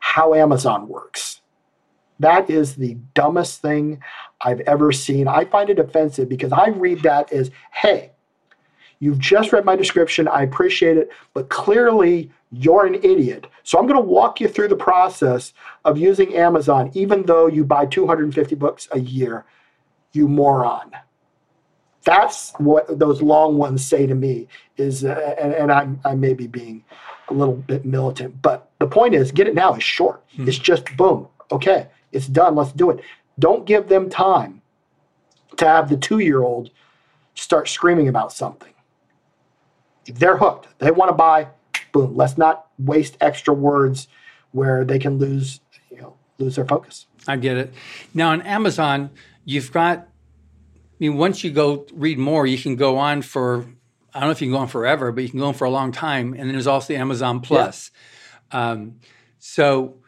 [0.00, 1.40] how Amazon works.
[2.20, 4.00] That is the dumbest thing
[4.40, 5.28] I've ever seen.
[5.28, 8.12] I find it offensive because I read that as, hey,
[9.00, 10.28] you've just read my description.
[10.28, 13.46] I appreciate it, but clearly you're an idiot.
[13.62, 15.52] So I'm going to walk you through the process
[15.84, 19.44] of using Amazon, even though you buy 250 books a year,
[20.12, 20.90] you moron.
[22.04, 26.32] That's what those long ones say to me is, uh, and, and I'm, I may
[26.32, 26.84] be being
[27.28, 30.24] a little bit militant, but the point is, get it now It's short.
[30.36, 30.48] Hmm.
[30.48, 31.28] It's just boom.
[31.52, 32.54] Okay, it's done.
[32.54, 33.00] Let's do it.
[33.38, 34.62] Don't give them time
[35.56, 36.70] to have the two year old
[37.34, 38.72] start screaming about something.
[40.14, 40.78] They're hooked.
[40.78, 41.48] They want to buy.
[41.92, 42.16] Boom.
[42.16, 44.08] Let's not waste extra words
[44.52, 47.06] where they can lose, you know, lose their focus.
[47.26, 47.74] I get it.
[48.14, 49.10] Now on Amazon,
[49.44, 49.98] you've got.
[49.98, 53.66] I mean, once you go read more, you can go on for.
[54.14, 55.64] I don't know if you can go on forever, but you can go on for
[55.64, 56.32] a long time.
[56.32, 57.90] And then there's also Amazon Plus.
[58.52, 58.70] Yeah.
[58.70, 58.96] Um,
[59.38, 59.98] so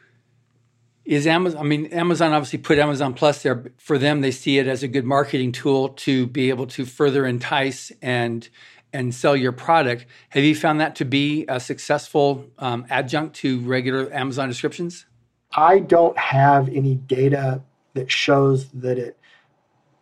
[1.05, 1.61] is Amazon.
[1.61, 3.73] I mean, Amazon obviously put Amazon Plus there.
[3.79, 7.27] For them, they see it as a good marketing tool to be able to further
[7.27, 8.49] entice and
[8.93, 10.07] and sell your product.
[10.31, 15.07] Have you found that to be a successful um, adjunct to regular Amazon descriptions?
[15.53, 17.63] I don't have any data
[17.95, 19.19] that shows that it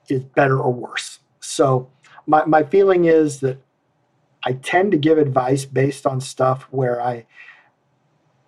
[0.08, 1.20] is better or worse.
[1.40, 1.90] So
[2.26, 3.58] my, my feeling is that
[4.44, 7.26] I tend to give advice based on stuff where I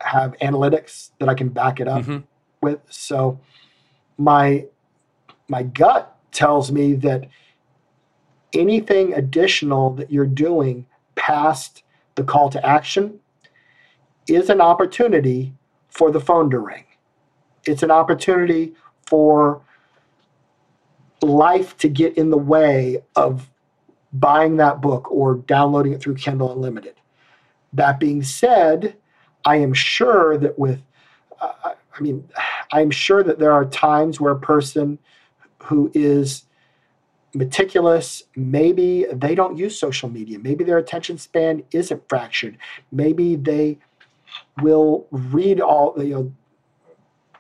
[0.01, 2.19] have analytics that I can back it up mm-hmm.
[2.63, 2.81] with.
[2.89, 3.41] So
[4.17, 4.67] my
[5.49, 7.27] my gut tells me that
[8.53, 11.83] anything additional that you're doing past
[12.15, 13.21] the call to action
[14.27, 15.53] is an opportunity
[15.89, 16.85] for the phone to ring.
[17.67, 18.75] It's an opportunity
[19.07, 19.63] for
[21.23, 23.51] life to get in the way of
[24.13, 26.95] buying that book or downloading it through Kindle Unlimited.
[27.73, 28.97] That being said,
[29.45, 30.83] I am sure that with,
[31.41, 32.29] uh, I mean,
[32.73, 34.99] I'm sure that there are times where a person
[35.65, 36.45] who is
[37.35, 42.59] meticulous, maybe they don't use social media, maybe their attention span isn't fractured,
[42.91, 43.79] maybe they
[44.63, 46.33] will read all, you know,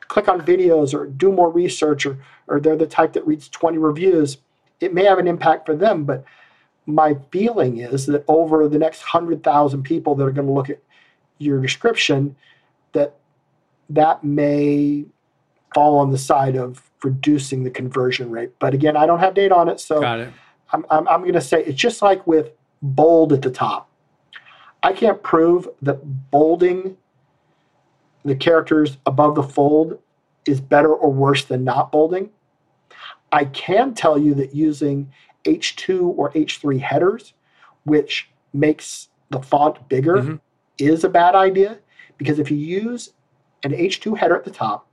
[0.08, 3.78] click on videos or do more research or, or they're the type that reads 20
[3.78, 4.38] reviews,
[4.80, 6.04] it may have an impact for them.
[6.04, 6.24] But
[6.86, 10.80] my feeling is that over the next 100,000 people that are going to look at
[11.38, 12.34] your description,
[12.92, 13.14] that
[13.88, 15.04] that may
[15.74, 18.50] fall on the side of reducing the conversion rate.
[18.58, 19.80] But again, I don't have data on it.
[19.80, 20.32] So it.
[20.72, 23.88] I'm, I'm, I'm going to say it's just like with bold at the top.
[24.82, 26.96] I can't prove that bolding
[28.24, 29.98] the characters above the fold
[30.46, 32.30] is better or worse than not bolding.
[33.32, 35.12] I can tell you that using
[35.44, 37.34] H2 or H3 headers,
[37.84, 40.36] which makes the font bigger, mm-hmm.
[40.78, 41.78] is a bad idea
[42.18, 43.10] because if you use
[43.62, 44.86] an H2 header at the top,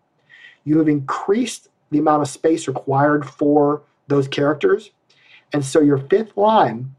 [0.63, 4.91] you have increased the amount of space required for those characters.
[5.53, 6.95] And so your fifth line,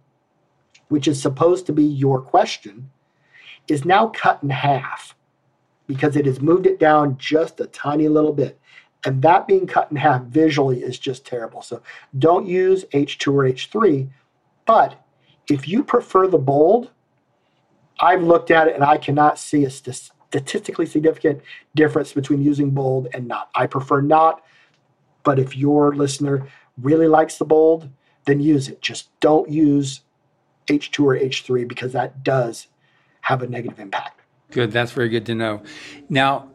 [0.89, 2.91] which is supposed to be your question,
[3.69, 5.15] is now cut in half
[5.87, 8.59] because it has moved it down just a tiny little bit.
[9.05, 11.63] And that being cut in half visually is just terrible.
[11.63, 11.83] So
[12.19, 14.09] don't use H2 or H3.
[14.67, 15.03] But
[15.49, 16.91] if you prefer the bold,
[18.01, 21.43] I've looked at it and I cannot see a statistically significant
[21.75, 23.51] difference between using bold and not.
[23.55, 24.43] I prefer not,
[25.25, 26.47] but if your listener
[26.81, 27.89] really likes the bold,
[28.25, 28.81] then use it.
[28.81, 30.03] Just don't use
[30.67, 32.69] H2 or H3 because that does
[33.23, 34.21] have a negative impact.
[34.51, 34.73] Good.
[34.73, 35.63] That's very good to know.
[36.09, 36.49] Now,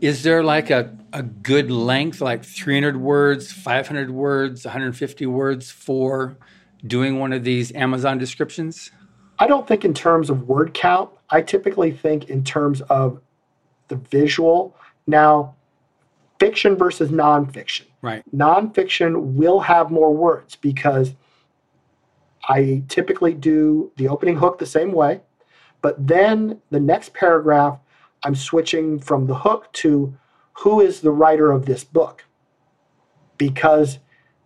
[0.00, 6.36] is there like a, a good length, like 300 words, 500 words, 150 words for
[6.86, 8.90] doing one of these Amazon descriptions?
[9.38, 11.10] I don't think in terms of word count.
[11.30, 13.20] I typically think in terms of
[13.88, 14.76] the visual.
[15.06, 15.54] Now,
[16.38, 17.84] fiction versus nonfiction.
[18.06, 18.22] Right.
[18.32, 21.14] Nonfiction will have more words because
[22.48, 25.22] I typically do the opening hook the same way.
[25.82, 27.80] But then the next paragraph,
[28.22, 30.16] I'm switching from the hook to
[30.52, 32.24] who is the writer of this book?
[33.38, 33.98] Because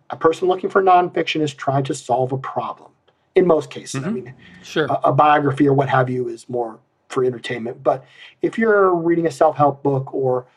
[0.09, 2.89] a person looking for nonfiction is trying to solve a problem
[3.35, 4.01] in most cases.
[4.01, 4.09] Mm-hmm.
[4.09, 4.85] I mean, sure.
[4.87, 7.83] A, a, biography or what have you is more for entertainment.
[7.83, 8.05] But
[8.41, 10.47] if you're reading a self help book or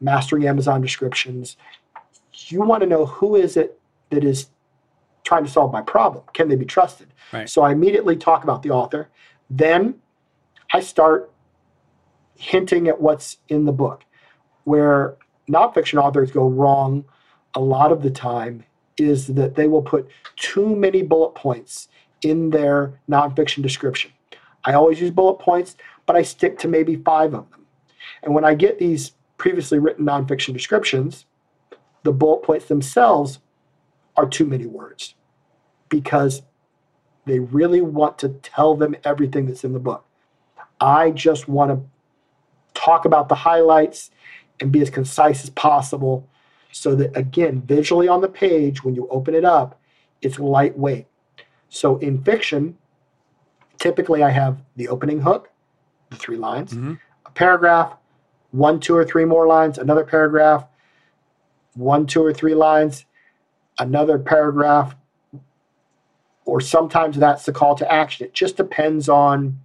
[0.00, 1.56] mastering Amazon descriptions,
[2.54, 4.48] you want to know who is it that is
[5.24, 6.24] trying to solve my problem?
[6.32, 7.12] Can they be trusted?
[7.32, 7.48] Right.
[7.48, 9.08] So I immediately talk about the author.
[9.48, 9.96] Then
[10.72, 11.30] I start
[12.36, 14.04] hinting at what's in the book.
[14.64, 15.16] Where
[15.48, 17.04] nonfiction authors go wrong
[17.54, 18.64] a lot of the time
[18.96, 21.88] is that they will put too many bullet points
[22.22, 24.10] in their nonfiction description.
[24.64, 27.66] I always use bullet points, but I stick to maybe five of them.
[28.22, 31.24] And when I get these previously written nonfiction descriptions,
[32.02, 33.40] the bullet points themselves
[34.16, 35.14] are too many words
[35.88, 36.42] because
[37.26, 40.04] they really want to tell them everything that's in the book.
[40.80, 44.10] I just want to talk about the highlights
[44.60, 46.28] and be as concise as possible
[46.72, 49.80] so that, again, visually on the page, when you open it up,
[50.22, 51.06] it's lightweight.
[51.68, 52.76] So in fiction,
[53.78, 55.50] typically I have the opening hook,
[56.10, 56.94] the three lines, mm-hmm.
[57.26, 57.96] a paragraph,
[58.52, 60.66] one, two, or three more lines, another paragraph,
[61.74, 63.06] one, two, or three lines,
[63.78, 64.94] another paragraph,
[66.44, 68.26] or sometimes that's the call to action.
[68.26, 69.60] It just depends on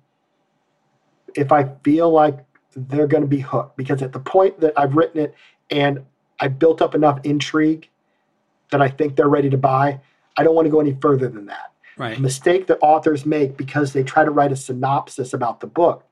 [1.36, 2.40] if I feel like
[2.76, 5.34] they're going to be hooked because at the point that I've written it
[5.72, 6.06] and
[6.40, 7.90] I built up enough intrigue
[8.72, 10.00] that I think they're ready to buy,
[10.38, 11.72] I don't want to go any further than that.
[11.98, 12.18] Right.
[12.18, 16.05] A mistake that authors make because they try to write a synopsis about the book.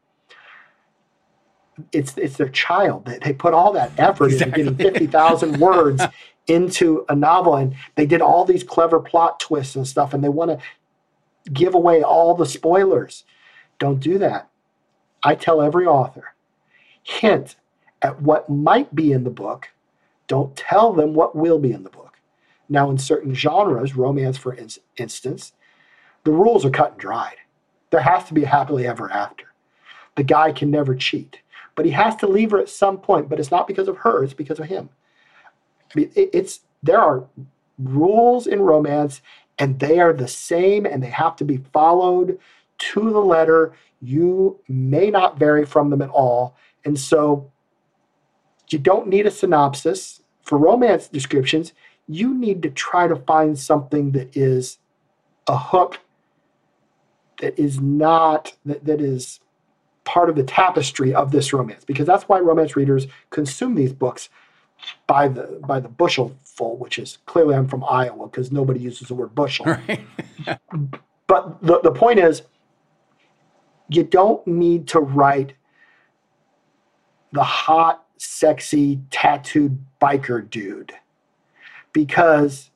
[1.91, 3.05] It's it's their child.
[3.05, 4.61] They, they put all that effort Exactly.
[4.63, 6.01] into getting fifty thousand words
[6.47, 10.29] into a novel, and they did all these clever plot twists and stuff, and they
[10.29, 13.23] want to give away all the spoilers.
[13.79, 14.49] Don't do that.
[15.23, 16.35] I tell every author,
[17.01, 17.55] hint
[18.01, 19.69] at what might be in the book.
[20.27, 22.17] Don't tell them what will be in the book.
[22.69, 25.53] Now, in certain genres, romance for in- instance,
[26.23, 27.35] the rules are cut and dried.
[27.91, 29.45] There has to be a happily ever after.
[30.15, 31.39] The guy can never cheat,
[31.75, 33.29] but he has to leave her at some point.
[33.29, 34.89] But it's not because of her; it's because of him.
[35.93, 37.25] I mean, it, it's there are
[37.77, 39.21] rules in romance,
[39.59, 42.39] and they are the same, and they have to be followed
[42.77, 43.73] to the letter.
[44.01, 46.55] You may not vary from them at all,
[46.85, 47.51] and so
[48.69, 51.73] you don't need a synopsis for romance descriptions.
[52.07, 54.79] You need to try to find something that is
[55.47, 55.99] a hook
[57.39, 59.39] that is not that, that is
[60.05, 64.29] part of the tapestry of this romance because that's why romance readers consume these books
[65.07, 69.07] by the by the bushel full which is clearly i'm from iowa because nobody uses
[69.07, 70.05] the word bushel Right.
[71.27, 72.43] but the, the point is
[73.89, 75.53] you don't need to write
[77.31, 80.93] the hot sexy tattooed biker dude
[81.93, 82.71] because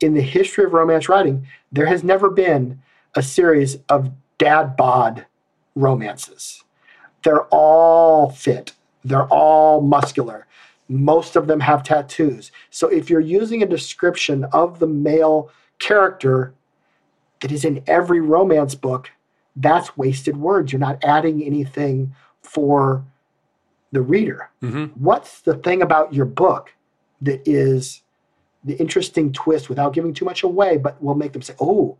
[0.00, 2.80] in the history of romance writing there has never been
[3.14, 5.26] a series of dad bod
[5.74, 6.62] romances.
[7.22, 8.72] They're all fit.
[9.04, 10.46] They're all muscular.
[10.88, 12.52] Most of them have tattoos.
[12.70, 16.54] So if you're using a description of the male character
[17.40, 19.10] that is in every romance book,
[19.56, 20.72] that's wasted words.
[20.72, 23.04] You're not adding anything for
[23.92, 24.50] the reader.
[24.60, 26.74] hmm What's the thing about your book
[27.22, 28.02] that is
[28.64, 31.96] the interesting twist without giving too much away, but will make them say, oh,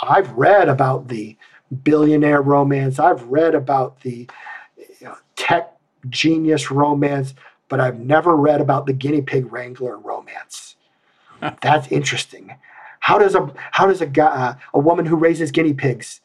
[0.00, 1.36] I've read about the
[1.82, 4.28] billionaire romance, I've read about the
[4.76, 5.76] you know, tech
[6.08, 7.34] genius romance,
[7.68, 10.76] but I've never read about the guinea pig wrangler romance.
[11.62, 12.54] That's interesting.
[13.00, 16.20] How does a how does a guy, uh, a woman who raises guinea pigs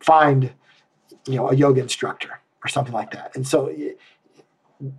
[0.00, 0.52] find
[1.26, 3.34] you know a yoga instructor or something like that?
[3.34, 3.74] And so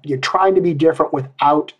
[0.03, 1.73] you're trying to be different without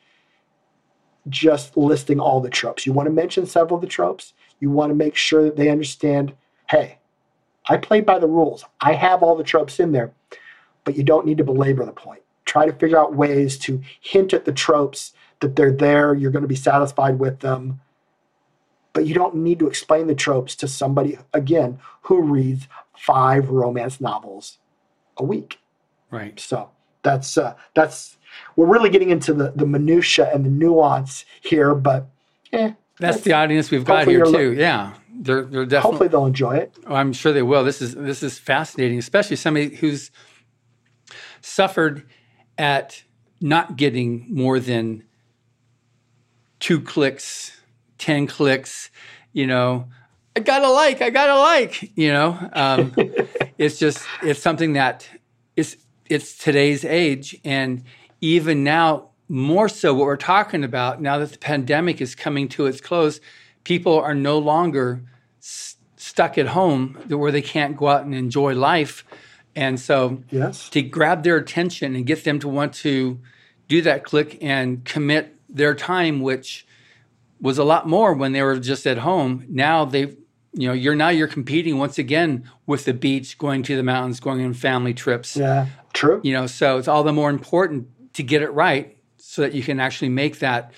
[1.28, 2.86] just listing all the tropes.
[2.86, 4.34] You want to mention several of the tropes.
[4.60, 6.34] You want to make sure that they understand,
[6.70, 6.99] hey,
[7.70, 8.66] I played by the rules.
[8.82, 10.12] I have all the tropes in there,
[10.84, 12.22] but you don't need to belabor the point.
[12.46, 16.44] Try to figure out ways to hint at the tropes that they're there, you're going
[16.44, 17.80] to be satisfied with them.
[18.94, 22.68] But you don't need to explain the tropes to somebody, again, who reads
[22.98, 24.58] five romance novels
[25.18, 25.60] a week.
[26.12, 26.40] Right.
[26.40, 26.72] So
[27.04, 28.18] that's uh, that's
[28.56, 32.08] we're really getting into the the minutia and the nuance here, but
[32.52, 34.54] eh, That's the audience we've got here too.
[34.54, 35.82] yeah, they're they're definitely.
[35.82, 36.74] hopefully they'll enjoy it.
[36.88, 37.64] Oh, I'm sure they will.
[37.64, 40.12] This is this is fascinating, especially somebody who's
[41.42, 42.06] suffered
[42.58, 43.04] at
[43.42, 45.04] not getting more than
[46.60, 47.60] two clicks,
[47.98, 48.90] ten clicks.
[49.34, 49.90] You know,
[50.36, 51.98] I got a like, I got a like.
[51.98, 52.94] You know, um,
[53.58, 55.08] it's just it's something that
[55.58, 57.84] it's it's today's age, and
[58.22, 62.66] even now more so what we're talking about now that the pandemic is coming to
[62.66, 63.20] its close,
[63.64, 65.02] people are no longer
[65.40, 69.06] stuck at home where they can't go out and enjoy life.
[69.56, 70.70] And so Yes.
[70.70, 73.20] to grab their attention and get them to want to
[73.68, 76.66] do that click and commit their time, which
[77.42, 79.46] was a lot more when they were just at home.
[79.50, 80.16] Now they've
[80.54, 84.20] you know, you're now you're competing once again with the beach, going to the mountains,
[84.20, 85.38] going on family trips.
[85.38, 85.68] Yeah.
[85.94, 86.22] True.
[86.24, 89.62] You know, so it's all the more important to get it right so that you
[89.62, 90.72] can actually make that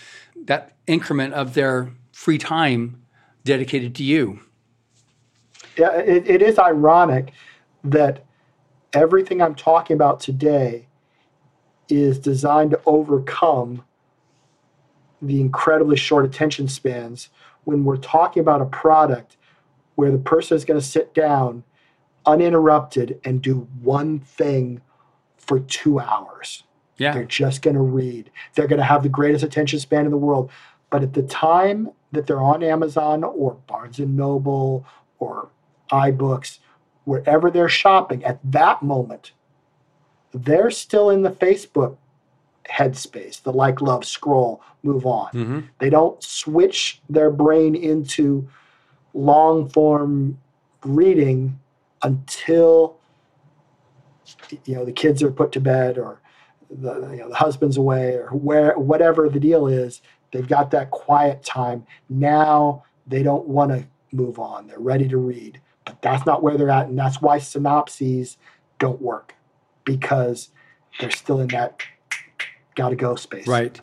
[0.45, 1.91] that increment of their
[2.21, 3.01] free time
[3.43, 4.39] dedicated to you.
[5.75, 5.97] Yeah.
[5.97, 7.33] It, it is ironic
[7.83, 8.23] that
[8.93, 10.85] everything I'm talking about today
[11.89, 13.83] is designed to overcome
[15.19, 17.29] the incredibly short attention spans
[17.63, 19.37] when we're talking about a product
[19.95, 21.63] where the person is going to sit down
[22.27, 24.79] uninterrupted and do one thing
[25.37, 26.65] for two hours.
[26.97, 27.15] Yeah.
[27.15, 28.29] They're just going to read.
[28.53, 30.51] They're going to have the greatest attention span in the world.
[30.91, 34.85] But at the time that they're on Amazon or Barnes and Noble
[35.19, 35.49] or
[35.91, 36.59] iBooks,
[37.05, 39.31] wherever they're shopping, at that moment,
[40.33, 41.97] they're still in the Facebook
[42.69, 45.29] headspace, the like, love, scroll, move on.
[45.31, 45.59] Mm-hmm.
[45.79, 48.47] They don't switch their brain into
[49.13, 50.39] long form
[50.83, 51.59] reading
[52.01, 52.97] until
[54.65, 56.21] you know the kids are put to bed or
[56.69, 60.01] the, you know, the husband's away or where whatever the deal is
[60.31, 65.17] they've got that quiet time now they don't want to move on they're ready to
[65.17, 68.37] read but that's not where they're at and that's why synopses
[68.79, 69.35] don't work
[69.85, 70.49] because
[70.99, 71.81] they're still in that
[72.75, 73.47] gotta go space.
[73.47, 73.79] Right.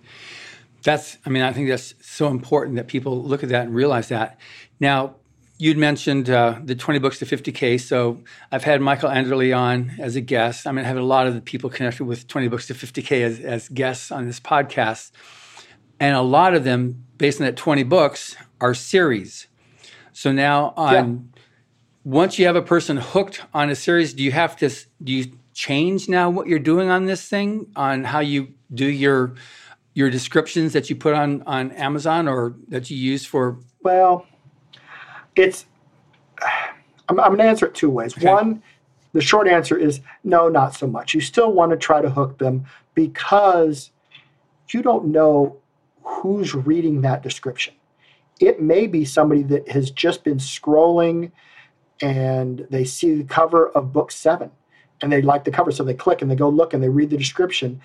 [0.83, 4.09] That's, I mean, I think that's so important that people look at that and realize
[4.09, 4.39] that.
[4.81, 5.17] Now,
[5.59, 7.81] you'd mentioned uh, the 20 books to 50K.
[7.81, 8.21] So
[8.53, 10.67] I've had Michael Anderle on as a guest.
[10.67, 13.23] I mean, I have a lot of the people connected with 20 books to 50K
[13.23, 15.11] as, as guests on this podcast.
[16.01, 19.49] And a lot of them, based on that 20 books, are series.
[20.13, 20.95] So now on,
[21.35, 21.41] yeah.
[22.05, 24.71] once you have a person hooked on a series, do you have to,
[25.03, 29.35] do you change now what you're doing on this thing on how you do your,
[29.95, 33.59] your descriptions that you put on, on Amazon or that you use for?
[33.83, 34.27] Well,
[35.35, 35.67] it's
[37.09, 38.17] I'm, I'm going to answer it two ways.
[38.17, 38.27] Okay.
[38.27, 38.63] One,
[39.13, 41.15] the short answer is no, not so much.
[41.15, 43.91] You still want to try to hook them because
[44.71, 45.57] you don't know
[46.09, 47.75] who's reading that description.
[48.41, 51.33] It may be somebody that has just been scrolling
[52.01, 54.51] and they see the cover of book seven
[55.03, 57.11] and they like the cover, so they click and they go look and they read
[57.11, 57.81] the description.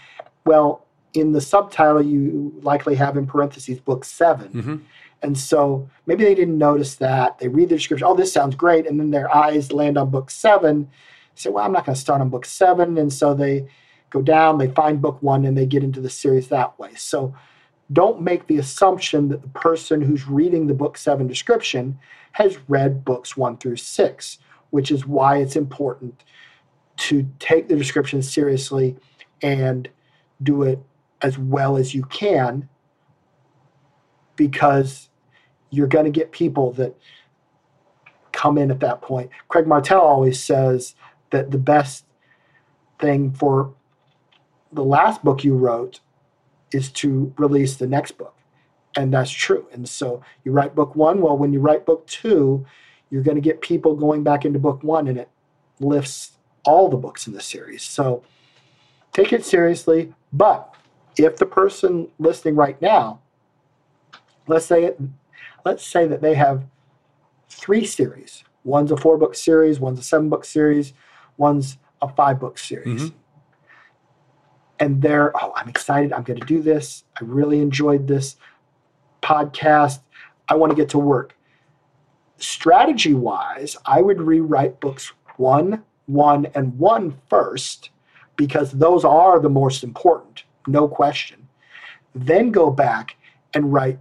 [0.45, 4.75] Well, in the subtitle, you likely have in parentheses book 7 mm-hmm.
[5.21, 7.39] And so maybe they didn't notice that.
[7.39, 8.85] They read the description, oh, this sounds great.
[8.85, 10.83] And then their eyes land on book seven.
[10.83, 12.97] They say, well, I'm not going to start on book seven.
[12.97, 13.67] And so they
[14.09, 16.93] go down, they find book one, and they get into the series that way.
[16.95, 17.33] So
[17.91, 21.99] don't make the assumption that the person who's reading the book seven description
[22.33, 26.23] has read books one through six, which is why it's important
[26.95, 28.95] to take the description seriously
[29.41, 29.89] and
[30.41, 30.79] do it
[31.21, 32.67] as well as you can
[34.35, 35.09] because
[35.69, 36.95] you're going to get people that
[38.31, 39.29] come in at that point.
[39.47, 40.95] Craig Martelle always says
[41.31, 42.05] that the best
[42.99, 43.73] thing for
[44.71, 45.99] the last book you wrote
[46.73, 48.35] is to release the next book.
[48.95, 49.67] And that's true.
[49.71, 51.21] And so you write book one.
[51.21, 52.65] Well, when you write book two,
[53.09, 55.29] you're going to get people going back into book one, and it
[55.79, 56.31] lifts
[56.65, 57.83] all the books in the series.
[57.83, 58.23] So
[59.11, 60.13] take it seriously.
[60.31, 60.73] But
[61.17, 63.19] if the person listening right now,
[64.47, 64.99] let's say it,
[65.65, 66.65] let's say that they have
[67.49, 68.43] three series.
[68.63, 70.93] One's a four book series, one's a seven book series,
[71.37, 73.03] one's a five book series.
[73.03, 73.17] Mm-hmm.
[74.83, 76.11] And they're, oh, I'm excited.
[76.11, 77.05] I'm going to do this.
[77.15, 78.35] I really enjoyed this
[79.21, 79.99] podcast.
[80.49, 81.37] I want to get to work.
[82.37, 87.91] Strategy wise, I would rewrite books one, one, and one first
[88.35, 91.47] because those are the most important, no question.
[92.13, 93.15] Then go back
[93.53, 93.99] and write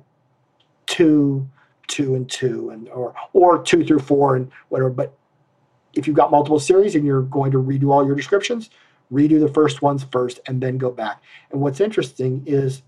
[0.86, 1.48] two,
[1.86, 4.90] two and two, and or or two through four and whatever.
[4.90, 5.16] But
[5.94, 8.70] if you've got multiple series and you're going to redo all your descriptions,
[9.12, 11.22] redo the first ones first and then go back.
[11.50, 12.82] And what's interesting is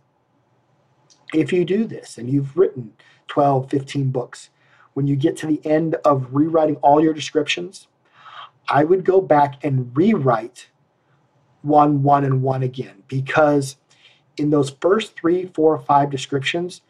[1.33, 2.93] if you do this and you've written
[3.29, 4.51] 12, 15 books,
[4.95, 7.89] when you get to the end of rewriting all your descriptions,
[8.69, 10.69] I would go back and rewrite
[11.63, 13.77] one, one, and one again because
[14.37, 16.81] in those first three, four, five descriptions,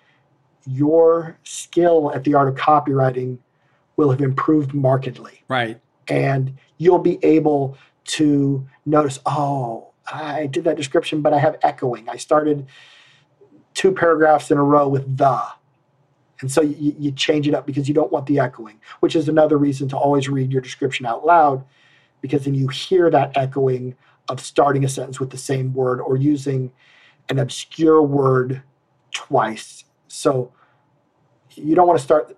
[0.66, 3.38] your skill at the art of copywriting
[3.96, 5.42] will have improved markedly.
[5.48, 5.80] Right.
[6.08, 12.08] And you'll be able to notice, oh, I did that description, but I have echoing.
[12.08, 12.66] I started
[13.72, 15.42] two paragraphs in a row with the.
[16.40, 19.28] And so you, you, change it up because you don't want the echoing, which is
[19.28, 21.64] another reason to always read your description out loud,
[22.20, 23.96] because then you hear that echoing
[24.28, 26.72] of starting a sentence with the same word or using
[27.30, 28.62] an obscure word
[29.12, 30.52] twice so
[31.54, 32.36] you don't want to start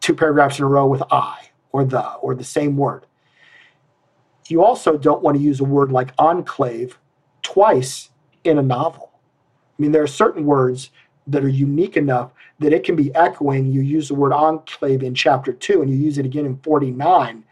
[0.00, 3.06] two paragraphs in a row with I or the or the same word.
[4.48, 6.98] You also don't want to use a word like enclave
[7.42, 8.10] twice
[8.44, 9.10] in a novel.
[9.78, 10.90] I mean, there are certain words
[11.26, 13.66] that are unique enough that it can be echoing.
[13.66, 17.44] You use the word enclave in chapter two and you use it again in 49.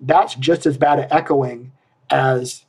[0.00, 1.72] That's just as bad at echoing
[2.10, 2.64] as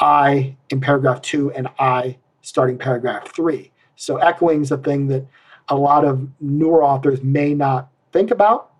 [0.00, 3.72] I in paragraph two and I starting paragraph three.
[3.96, 5.26] So echoing is a thing that
[5.68, 8.72] a lot of newer authors may not think about.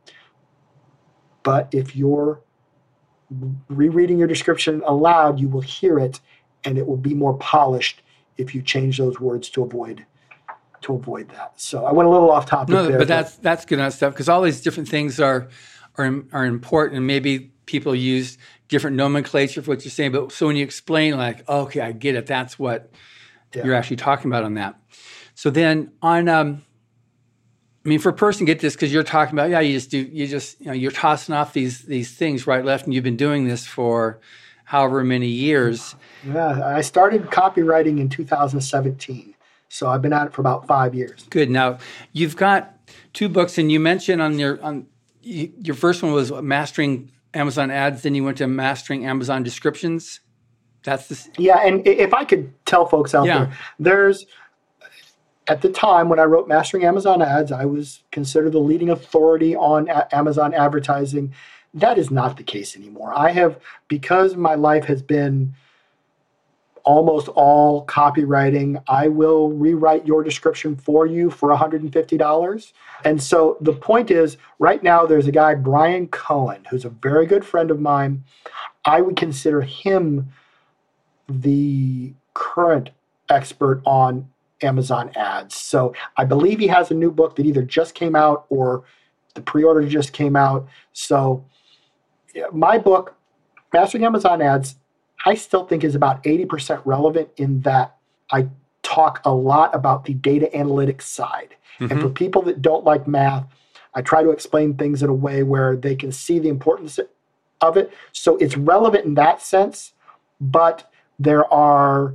[1.43, 2.41] But if you're
[3.69, 6.21] rereading your description aloud, you will hear it
[6.65, 8.03] and it will be more polished
[8.37, 10.05] if you change those words to avoid
[10.81, 11.53] to avoid that.
[11.57, 14.13] So I went a little off topic no, there, but that's that's good enough stuff
[14.13, 15.49] because all these different things are
[15.97, 20.13] are are important and maybe people use different nomenclature for what you're saying.
[20.13, 22.91] But so when you explain like, okay, I get it, that's what
[23.55, 23.65] yeah.
[23.65, 24.77] you're actually talking about on that.
[25.35, 26.65] So then on, um,
[27.85, 29.99] I mean, for a person get this because you're talking about, yeah, you just do,
[29.99, 33.17] you just, you know, you're tossing off these these things right, left, and you've been
[33.17, 34.19] doing this for
[34.65, 35.95] however many years.
[36.27, 39.35] Yeah, I started copywriting in 2017,
[39.69, 41.27] so I've been at it for about five years.
[41.31, 41.51] Good.
[41.51, 41.79] Now
[42.13, 42.75] you've got
[43.13, 44.87] two books, and you mentioned on your on
[45.23, 48.03] your first one was mastering Amazon ads.
[48.03, 50.21] Then you went to mastering Amazon descriptions.
[50.85, 51.67] That's the yeah.
[51.67, 53.39] And if I could tell folks out Yeah.
[53.45, 54.27] there, there's
[55.49, 59.57] at the time when I wrote Mastering Amazon Ads, I was considered the leading authority
[59.57, 61.33] on a- Amazon advertising.
[61.73, 63.13] That is not the case anymore.
[63.17, 65.55] I have because my life has been
[66.85, 68.83] almost all copywriting.
[68.89, 72.73] I will rewrite your description for you for $150.
[73.05, 77.27] And so the point is, right now there's a guy, Bryan Cohen, who's a very
[77.27, 78.25] good friend of mine.
[78.85, 80.31] I would consider him
[81.29, 82.91] the current
[83.29, 84.31] expert on
[84.63, 85.55] Amazon ads.
[85.55, 88.85] So I believe he has a new book that either just came out or
[89.35, 90.67] the pre-order just came out.
[90.93, 91.45] So
[92.53, 93.15] my book,
[93.73, 94.77] Mastering Amazon Ads,
[95.27, 97.97] I still think is about 80% relevant in that
[98.31, 98.49] I
[98.83, 101.55] talk a lot about the data analytics side.
[101.79, 102.01] And mm-hmm.
[102.01, 103.47] for people that don't like math,
[103.95, 106.99] I try to explain things in a way where they can see the importance
[107.61, 107.93] of it.
[108.13, 109.93] So it's relevant in that sense,
[110.41, 112.15] but there are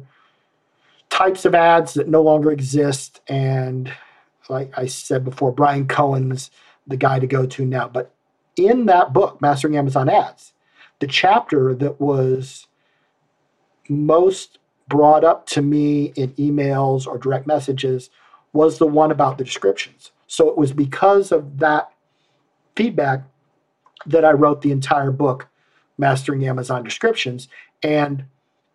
[1.13, 3.21] types of ads that no longer exist.
[3.27, 3.93] And
[4.49, 6.49] like I said before, Bryan Cohen's
[6.87, 7.87] the guy to go to now.
[7.87, 8.15] But
[8.55, 10.53] in that book, Mastering Amazon Ads,
[10.99, 12.65] the chapter that was
[13.87, 14.57] most
[14.87, 18.09] brought up to me in emails or direct messages
[18.51, 20.11] was the one about the descriptions.
[20.25, 21.91] So it was because of that
[22.75, 23.21] feedback
[24.07, 25.47] that I wrote the entire book,
[25.99, 27.49] Mastering Amazon Descriptions.
[27.83, 28.25] And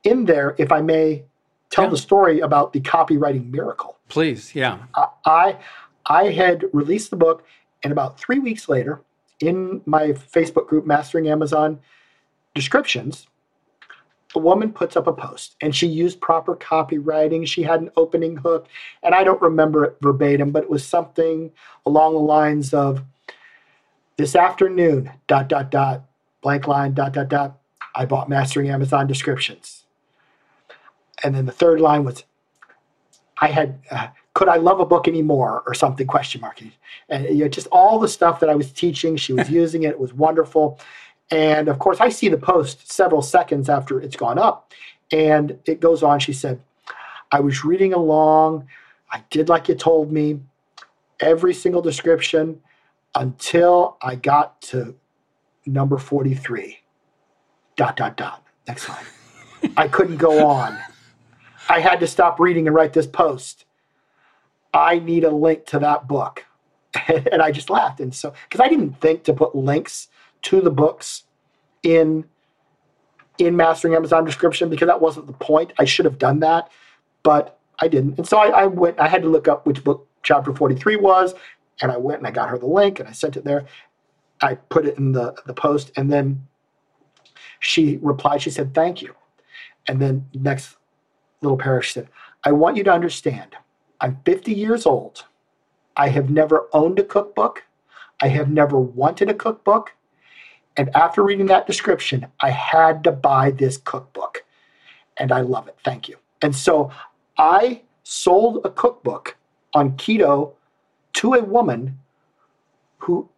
[0.05, 1.24] in there, if I may
[1.70, 1.90] tell Yeah.
[1.90, 3.96] the story about the copywriting miracle.
[4.08, 4.78] please, yeah.
[5.26, 5.56] I
[6.06, 7.44] I had released the book,
[7.82, 9.02] and about three weeks later,
[9.40, 11.80] in my Facebook group, Mastering Amazon
[12.54, 13.26] Descriptions,
[14.34, 17.46] a woman puts up a post, and she used proper copywriting.
[17.46, 18.66] She had an opening hook,
[19.02, 21.52] and I don't remember it verbatim, but it was something
[21.84, 23.02] along the lines of,
[24.16, 26.02] "This afternoon, dot dot dot,
[26.42, 27.58] blank line, dot dot dot.
[27.94, 29.84] I bought Mastering Amazon Descriptions."
[31.24, 32.24] And then the third line was,
[33.40, 35.64] I had uh, could I love a book anymore?
[35.66, 36.60] or something question mark.
[37.08, 39.90] And you know, just all the stuff that I was teaching she was using it
[39.90, 40.78] it was wonderful.
[41.30, 44.72] And of course I see the post several seconds after it's gone up
[45.10, 46.20] and it goes on.
[46.20, 46.60] She said
[47.32, 48.68] I was reading along.
[49.10, 50.40] I did like you told me.
[51.20, 52.60] Every single description
[53.16, 54.94] until I got to
[55.66, 56.78] number 43
[57.74, 58.44] dot dot dot.
[58.68, 59.04] Next line.
[59.76, 60.78] I couldn't go on
[61.68, 63.64] I had to stop reading and write this post.
[64.72, 66.44] I need a link to that book.
[67.08, 68.00] and I just laughed.
[68.00, 70.08] And so, because I didn't think to put links
[70.42, 71.24] to the books
[71.82, 72.24] in
[73.38, 75.72] in mastering Amazon description because that wasn't the point.
[75.78, 76.70] I should have done that,
[77.22, 78.18] but I didn't.
[78.18, 78.98] And so I, I went.
[78.98, 81.34] I had to look up which book chapter forty three was,
[81.80, 83.66] and I went and I got her the link and I sent it there.
[84.40, 86.46] I put it in the the post, and then
[87.60, 88.42] she replied.
[88.42, 89.14] She said, "Thank you."
[89.86, 90.78] And then next
[91.41, 92.09] little parish said,
[92.45, 93.57] I want you to understand,
[94.01, 95.24] I'm 50 years old.
[95.97, 97.64] I have never owned a cookbook.
[98.20, 99.95] I have never wanted a cookbook.
[100.76, 104.45] And after reading that description, I had to buy this cookbook.
[105.16, 105.76] And I love it.
[105.84, 106.16] Thank you.
[106.43, 106.93] And so
[107.36, 109.36] I sold a cookbook
[109.74, 110.53] on keto
[111.14, 111.99] to a woman
[112.99, 113.28] who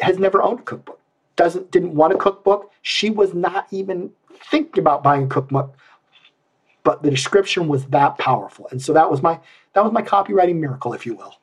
[0.00, 1.00] has never owned a cookbook,
[1.36, 2.72] doesn't didn't want a cookbook.
[2.82, 4.10] She was not even
[4.50, 5.76] thinking about buying a cookbook
[6.86, 9.34] but the description was that powerful and so that was my
[9.74, 11.34] that was my copywriting miracle if you will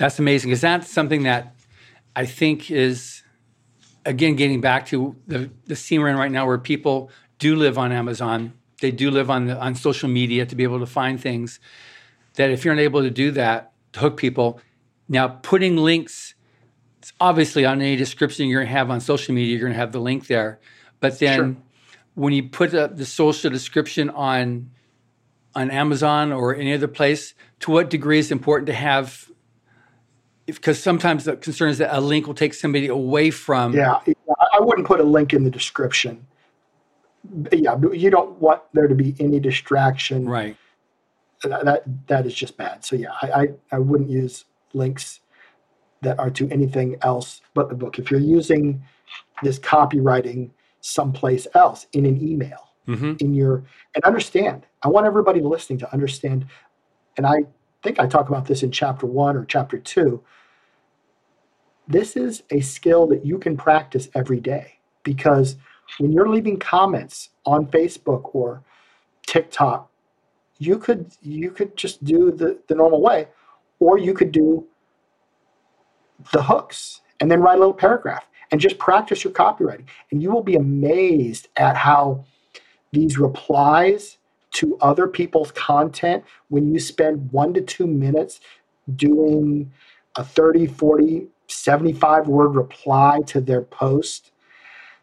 [0.00, 0.50] That's amazing.
[0.50, 1.54] Is that something that
[2.16, 3.22] I think is,
[4.06, 7.76] again, getting back to the, the scene we're in right now where people do live
[7.76, 11.20] on Amazon, they do live on, the, on social media to be able to find
[11.20, 11.60] things
[12.34, 14.60] that if you're unable to do that, to hook people.
[15.06, 16.34] Now, putting links,
[16.98, 19.78] it's obviously on any description you're going to have on social media, you're going to
[19.78, 20.60] have the link there.
[21.00, 21.56] But then Sure.
[22.14, 24.70] When you put up the social description on
[25.54, 29.30] on Amazon or any other place, to what degree is it important to have
[30.46, 34.00] because sometimes the concern is that a link will take somebody away from yeah
[34.54, 36.26] I- wouldn't put a link in the description.
[37.52, 40.28] Yeah you don't want there to be any distraction.
[40.28, 40.56] Right.
[41.42, 42.84] That that, that is just bad.
[42.84, 45.20] So yeah I, I i wouldn't use links
[46.02, 47.98] that are to anything else but the book.
[47.98, 48.82] If you're using
[49.42, 50.50] this copywriting
[50.80, 53.64] someplace else in an email hmm in your
[53.94, 54.66] and understand.
[54.82, 56.46] I want everybody listening to understand
[57.16, 57.44] and i
[57.82, 60.22] think i talk about this in chapter one or chapter two.
[61.88, 65.56] This is a skill that you can practice every day because
[65.98, 68.62] when you're leaving comments on facebook or
[69.26, 69.90] tiktok
[70.58, 73.26] you could you could just do the, the normal way
[73.80, 74.66] or you could do
[76.32, 80.30] the hooks and then write a little paragraph and just practice your copywriting and you
[80.30, 82.24] will be amazed at how
[82.92, 84.18] these replies
[84.52, 88.40] to other people's content, when you spend one to two minutes
[88.96, 89.72] doing
[90.16, 94.32] a 30, 40, 75 word reply to their post,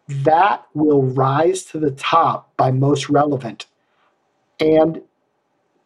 [0.10, 3.68] that will rise to the top by most relevant.
[4.60, 5.02] And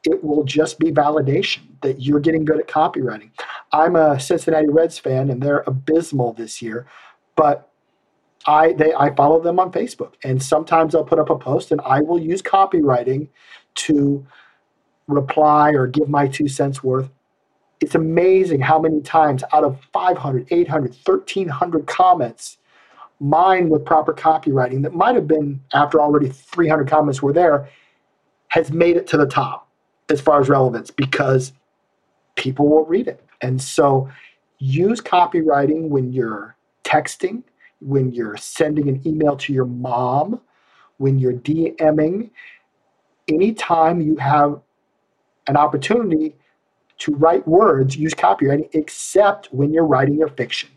[0.04, 3.30] it will just be validation that you're getting good at copywriting.
[3.72, 6.88] I'm a Cincinnati Reds fan and they're abysmal this year,
[7.42, 7.72] but
[8.46, 11.82] I they I follow them on Facebook and sometimes I'll put up a post and
[11.82, 13.30] I will use copywriting
[13.86, 14.24] to
[15.08, 17.10] reply or give my two cents worth.
[17.80, 22.60] It's amazing how many times out of 500, 800, 1300 comments
[23.20, 27.70] mine with proper copywriting that might have been after already 300 comments were there
[28.50, 29.68] has made it to the top
[30.10, 31.54] as far as relevance because
[32.36, 33.26] people will read it.
[33.42, 34.10] And so
[34.60, 36.56] use copywriting when you're
[36.92, 37.44] texting,
[37.80, 40.42] when you're sending an email to your mom,
[40.98, 42.30] when you're DMing.
[43.28, 44.62] Anytime you have
[45.48, 46.36] an opportunity
[47.00, 50.70] to write words, use copywriting, except when you're writing your fiction.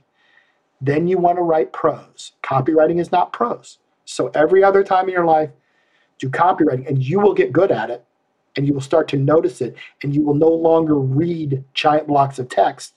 [0.81, 2.33] Then you want to write prose.
[2.43, 3.79] Copywriting is not prose.
[4.07, 5.51] So every other time in your life,
[6.19, 8.05] do copywriting and you will get good at it
[8.57, 12.39] and you will start to notice it and you will no longer read giant blocks
[12.39, 12.95] of text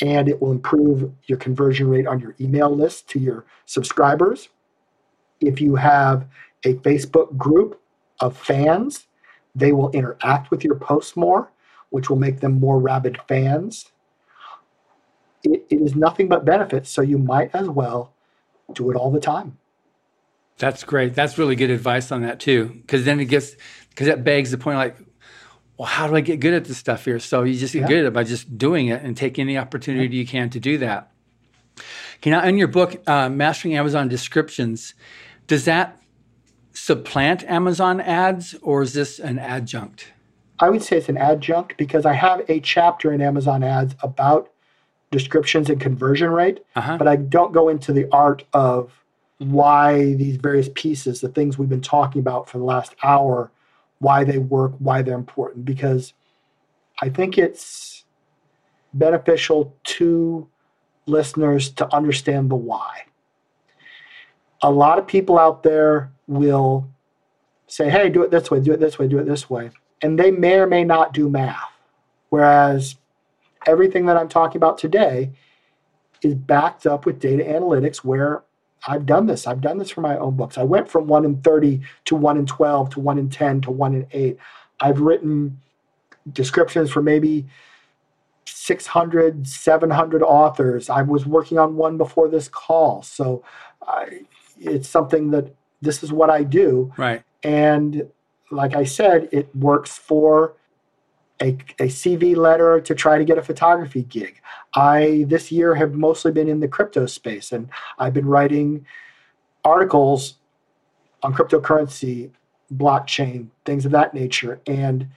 [0.00, 4.48] and it will improve your conversion rate on your email list to your subscribers.
[5.40, 6.26] If you have
[6.64, 7.80] a Facebook group
[8.20, 9.06] of fans,
[9.54, 11.50] they will interact with your posts more,
[11.90, 13.92] which will make them more rabid fans
[15.44, 16.90] it, it is nothing but benefits.
[16.90, 18.12] So you might as well
[18.72, 19.58] do it all the time.
[20.58, 21.14] That's great.
[21.14, 22.68] That's really good advice on that too.
[22.68, 23.56] Because then it gets,
[23.90, 24.96] because that begs the point like,
[25.82, 27.18] well, how do I get good at this stuff here?
[27.18, 27.88] So you just get yeah.
[27.88, 30.78] good at it by just doing it and take any opportunity you can to do
[30.78, 31.10] that.
[32.18, 34.94] Okay, now in your book, uh, Mastering Amazon Descriptions,
[35.48, 36.00] does that
[36.72, 40.12] supplant Amazon ads or is this an adjunct?
[40.60, 44.52] I would say it's an adjunct because I have a chapter in Amazon ads about
[45.10, 46.96] descriptions and conversion rate, uh-huh.
[46.96, 49.02] but I don't go into the art of
[49.38, 53.50] why these various pieces, the things we've been talking about for the last hour,
[54.02, 56.12] why they work, why they're important, because
[57.00, 58.04] I think it's
[58.92, 60.48] beneficial to
[61.06, 63.04] listeners to understand the why.
[64.60, 66.88] A lot of people out there will
[67.68, 69.70] say, hey, do it this way, do it this way, do it this way.
[70.02, 71.70] And they may or may not do math.
[72.30, 72.96] Whereas
[73.68, 75.30] everything that I'm talking about today
[76.22, 78.42] is backed up with data analytics where
[78.86, 79.46] I've done this.
[79.46, 80.58] I've done this for my own books.
[80.58, 83.70] I went from 1 in 30 to 1 in 12 to 1 in 10 to
[83.70, 84.36] 1 in 8.
[84.80, 85.60] I've written
[86.32, 87.46] descriptions for maybe
[88.44, 90.90] 600, 700 authors.
[90.90, 93.02] I was working on one before this call.
[93.02, 93.44] So
[93.86, 94.22] I,
[94.58, 96.92] it's something that this is what I do.
[96.96, 97.22] Right.
[97.42, 98.08] And
[98.50, 100.54] like I said, it works for
[101.40, 104.40] a, a CV letter to try to get a photography gig.
[104.74, 107.68] I this year have mostly been in the crypto space and
[107.98, 108.86] I've been writing
[109.64, 110.34] articles
[111.22, 112.30] on cryptocurrency,
[112.74, 114.60] blockchain, things of that nature.
[114.66, 115.08] And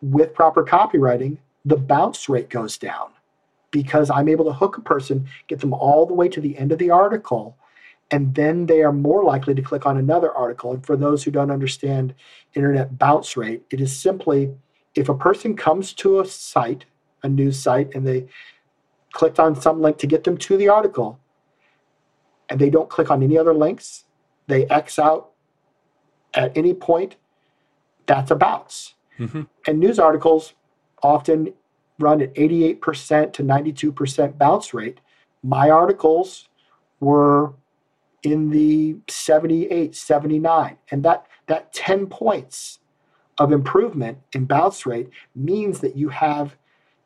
[0.00, 3.12] with proper copywriting, the bounce rate goes down
[3.70, 6.72] because I'm able to hook a person, get them all the way to the end
[6.72, 7.56] of the article,
[8.12, 10.72] and then they are more likely to click on another article.
[10.72, 12.14] And for those who don't understand
[12.54, 14.54] internet bounce rate, it is simply
[14.94, 16.84] if a person comes to a site,
[17.22, 18.26] a news site, and they
[19.12, 21.18] clicked on some link to get them to the article,
[22.50, 24.04] and they don't click on any other links,
[24.46, 25.30] they X out
[26.34, 27.16] at any point,
[28.04, 28.94] that's a bounce.
[29.18, 29.42] Mm-hmm.
[29.66, 30.52] And news articles
[31.02, 31.54] often
[31.98, 35.00] run at 88% to 92% bounce rate.
[35.42, 36.48] My articles
[37.00, 37.54] were
[38.22, 40.76] in the 78, 79.
[40.90, 42.78] And that, that 10 points
[43.38, 46.56] of improvement in bounce rate means that you have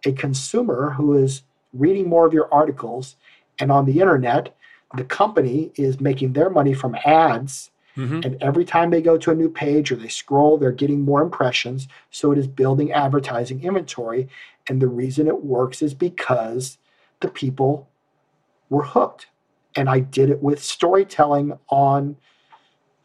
[0.04, 1.42] a consumer who is
[1.72, 3.16] reading more of your articles
[3.58, 4.54] and on the internet
[4.94, 8.20] the company is making their money from ads mm-hmm.
[8.22, 11.22] and every time they go to a new page or they scroll they're getting more
[11.22, 14.28] impressions so it is building advertising inventory
[14.68, 16.78] and the reason it works is because
[17.20, 17.88] the people
[18.70, 19.26] were hooked
[19.76, 22.16] and i did it with storytelling on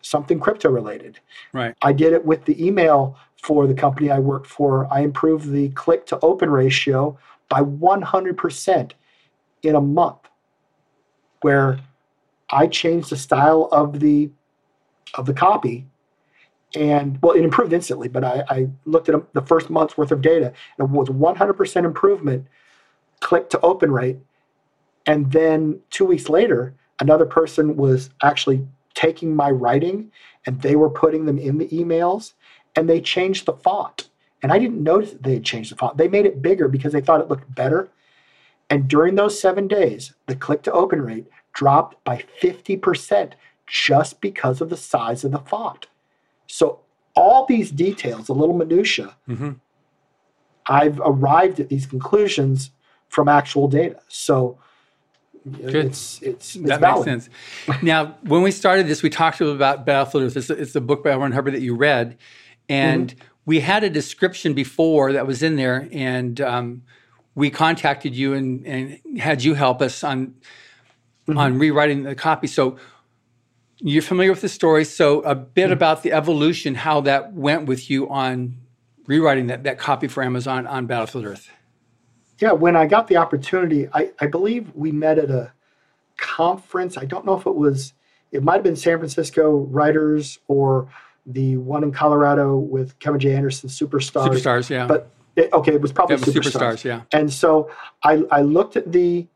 [0.02, 1.20] something crypto related.
[1.54, 1.76] Right.
[1.82, 4.92] I did it with the email for the company I worked for.
[4.92, 7.18] I improved the click to open ratio
[7.50, 8.92] by 100%
[9.64, 10.30] in a month
[11.42, 11.80] where
[12.50, 14.30] I changed the style of the
[15.16, 15.86] of the copy
[16.74, 20.22] and well it improved instantly but I, I looked at the first month's worth of
[20.22, 22.48] data and it was 100% improvement
[23.20, 24.20] click to open rate
[25.06, 30.12] and then two weeks later another person was actually taking my writing
[30.46, 32.34] and they were putting them in the emails
[32.76, 34.10] and they changed the font.
[34.44, 35.98] And I didn't notice that they had changed the font.
[35.98, 37.90] They made it bigger because they thought it looked better.
[38.70, 43.34] And during those seven days, the click to open rate dropped by 50%
[43.68, 45.88] just because of the size of the font.
[46.48, 46.80] So
[47.16, 49.52] all these details, a little minutia, mm-hmm.
[50.68, 52.72] I've arrived at these conclusions
[53.10, 54.00] from actual data.
[54.08, 54.58] So
[55.50, 55.74] Good.
[55.74, 57.08] it's it's, it's that valid.
[57.08, 57.82] makes sense.
[57.82, 60.52] now, when we started this, we talked about Battlefield Earth.
[60.52, 61.20] It's, the book by L.
[61.20, 62.18] Ron Hubbard that you read,
[62.70, 63.28] and mm-hmm.
[63.46, 66.84] we had a description before that was in there, and um,
[67.34, 70.36] we contacted you and, and had you help us on
[71.28, 71.38] mm-hmm.
[71.38, 72.48] on rewriting the copy.
[72.48, 72.78] So
[73.78, 74.86] you're familiar with the story.
[74.86, 75.74] So a bit mm-hmm.
[75.74, 78.58] about the evolution, how that went with you on
[79.08, 81.50] rewriting that, that copy for Amazon on Battlefield Earth.
[82.42, 85.52] Yeah, when I got the opportunity, I, I believe we met at a
[86.18, 86.98] conference.
[86.98, 87.94] I don't know if it was,
[88.32, 90.90] it might have been San Francisco Writers or
[91.28, 93.36] the one in Colorado with Kevin J.
[93.36, 94.28] Anderson, Superstars.
[94.28, 94.88] Superstars, yeah.
[94.88, 96.52] But it, okay, it was probably yeah, superstars.
[96.52, 96.84] superstars.
[96.84, 97.02] Yeah.
[97.12, 97.70] And so
[98.04, 99.28] I, I looked at the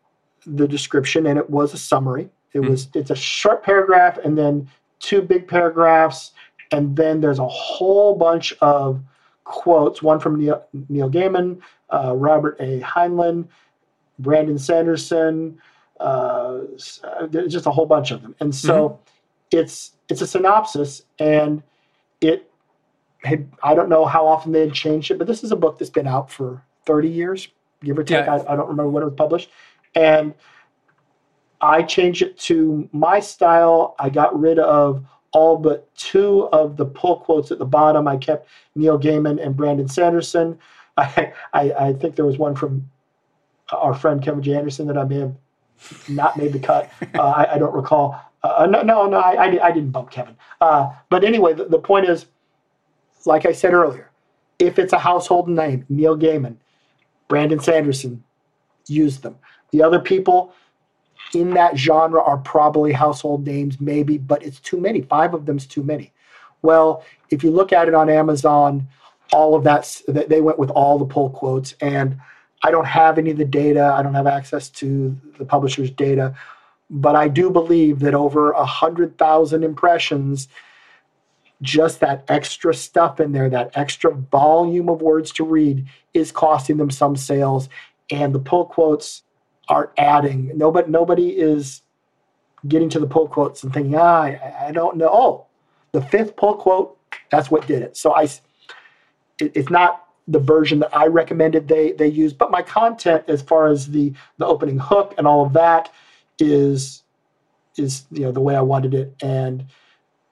[0.48, 2.30] the description, and it was a summary.
[2.54, 6.32] It mm was it's a short paragraph, and then two big paragraphs,
[6.72, 9.02] and then there's a whole bunch of
[9.46, 10.04] quotes.
[10.04, 12.82] One from Neil, Neil Gaiman, uh, Robert A.
[12.82, 13.48] Heinlein,
[14.20, 15.60] Brandon Sanderson.
[16.00, 16.62] Uh,
[17.30, 19.58] just a whole bunch of them, and so mm-hmm.
[19.58, 21.64] it's it's a synopsis, and
[22.20, 22.52] it
[23.26, 25.78] had, I don't know how often they had changed it, but this is a book
[25.78, 27.48] that's been out for 30 years,
[27.84, 28.26] give or take.
[28.26, 28.36] Yeah.
[28.36, 29.50] I, I, don't remember when it was published.
[29.96, 30.34] And
[31.62, 33.96] I changed it to my style.
[34.00, 35.06] I got rid of
[35.36, 38.08] all but two of the pull quotes at the bottom.
[38.08, 40.58] I kept Neil Gaiman and Brandon Sanderson.
[40.98, 42.90] I, I, I think there was one from
[43.74, 44.56] our friend Kevin J.
[44.56, 45.36] Anderson that I may have
[46.08, 46.90] not made the cut.
[47.16, 48.20] Uh, I, I, don't recall.
[48.44, 50.36] Uh, no, no, no I, I, I, didn't bump Kevin.
[50.62, 52.28] Uh, but anyway, the, the point is
[53.26, 54.10] like I said earlier,
[54.60, 56.56] if it's a household name, Neil Gaiman,
[57.28, 58.24] Brandon Sanderson,
[58.88, 59.36] use them.
[59.72, 60.54] The other people
[61.36, 65.02] in that genre are probably household names, maybe, but it's too many.
[65.02, 66.14] Five of them's too many.
[66.62, 68.88] Well, if you look at it on Amazon,
[69.34, 71.76] all of that, they went with all the pull quotes.
[71.82, 72.18] And
[72.64, 76.34] I don't have any of the data, I don't have access to the publisher's data,
[76.90, 80.48] but I do believe that over a 100,000 impressions,
[81.62, 86.78] just that extra stuff in there, that extra volume of words to read is costing
[86.78, 87.68] them some sales.
[88.10, 89.24] And the pull quotes
[89.68, 90.52] are adding.
[90.56, 91.82] Nobody, nobody is
[92.68, 95.10] getting to the pull quotes and thinking, ah, I, I don't know.
[95.12, 95.46] Oh,
[95.92, 96.98] the fifth pull quote,
[97.32, 97.98] that's what did it.
[97.98, 102.64] So I, it, it's not the version that I recommended they they use, but my
[102.64, 105.92] content as far as the the opening hook and all of that
[106.40, 107.04] is
[107.78, 109.66] is you know the way I wanted it and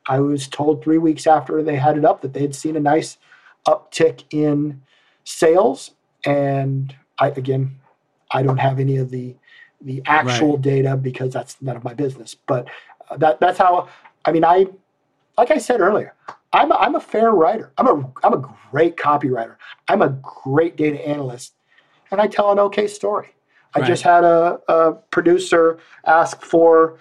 [0.08, 2.80] I was told three weeks after they had it up that they had seen a
[2.80, 3.18] nice
[3.68, 4.82] uptick in
[5.24, 5.92] sales.
[6.26, 7.80] And I, again,
[8.34, 9.36] I don't have any of the
[9.82, 10.62] the actual right.
[10.62, 12.36] data because that's none of my business.
[12.36, 12.68] But
[13.10, 13.90] uh, that that's how.
[14.26, 14.68] I mean, I
[15.38, 16.14] like I said earlier,
[16.52, 17.72] I'm a, I'm a fair writer.
[17.78, 19.56] I'm a I'm a great copywriter.
[19.88, 21.54] I'm a great data analyst,
[22.12, 23.34] and I tell an okay story.
[23.76, 23.88] I right.
[23.88, 27.00] just had a, a producer ask for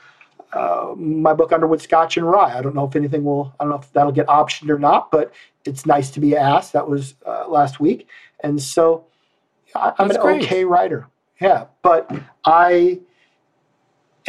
[0.54, 2.56] uh, my book Underwood Scotch and Wry.
[2.56, 3.54] I don't know if anything will.
[3.60, 5.32] I don't know if that'll get optioned or not, but
[5.64, 6.72] it's nice to be asked.
[6.72, 8.08] That was uh, last week,
[8.40, 9.04] and so
[9.74, 10.44] I, am an great.
[10.44, 11.08] okay writer.
[11.42, 12.08] Yeah, but
[12.44, 13.00] I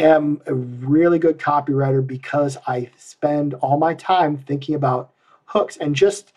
[0.00, 5.12] am a really good copywriter because I spend all my time thinking about
[5.46, 6.32] hooks and just.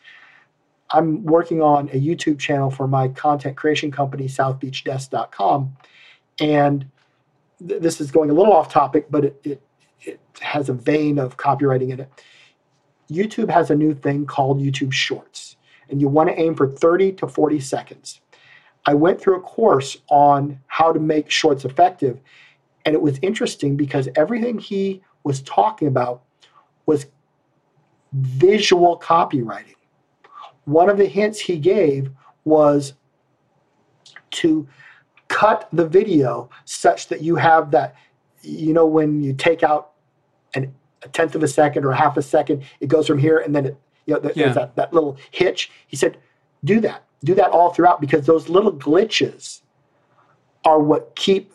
[0.91, 5.75] I'm working on a YouTube channel for my content creation company, SouthBeachDesk.com,
[6.39, 6.85] and
[7.67, 9.61] th- this is going a little off topic, but it, it
[10.01, 12.23] it has a vein of copywriting in it.
[13.11, 15.57] YouTube has a new thing called YouTube Shorts,
[15.89, 18.21] and you want to aim for 30 to 40 seconds.
[18.87, 22.19] I went through a course on how to make shorts effective,
[22.85, 26.23] and it was interesting because everything he was talking about
[26.85, 27.05] was
[28.13, 29.75] visual copywriting.
[30.63, 32.09] One of the hints he gave
[32.45, 32.93] was
[34.31, 34.67] to
[35.27, 37.95] cut the video such that you have that
[38.41, 39.91] you know when you take out
[40.53, 40.73] an,
[41.03, 43.53] a tenth of a second or a half a second, it goes from here and
[43.53, 45.69] then it, you know, there's that, that little hitch.
[45.87, 46.17] He said,
[46.63, 47.03] do that.
[47.23, 49.61] Do that all throughout because those little glitches
[50.65, 51.53] are what keep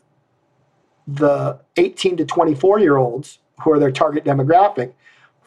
[1.07, 4.93] the 18 to 24 year olds who are their target demographic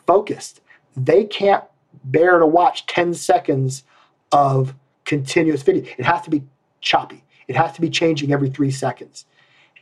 [0.05, 0.61] focused.
[0.95, 1.63] They can't
[2.03, 3.83] bear to watch 10 seconds
[4.31, 5.83] of continuous video.
[5.97, 6.43] It has to be
[6.81, 7.23] choppy.
[7.47, 9.25] It has to be changing every three seconds.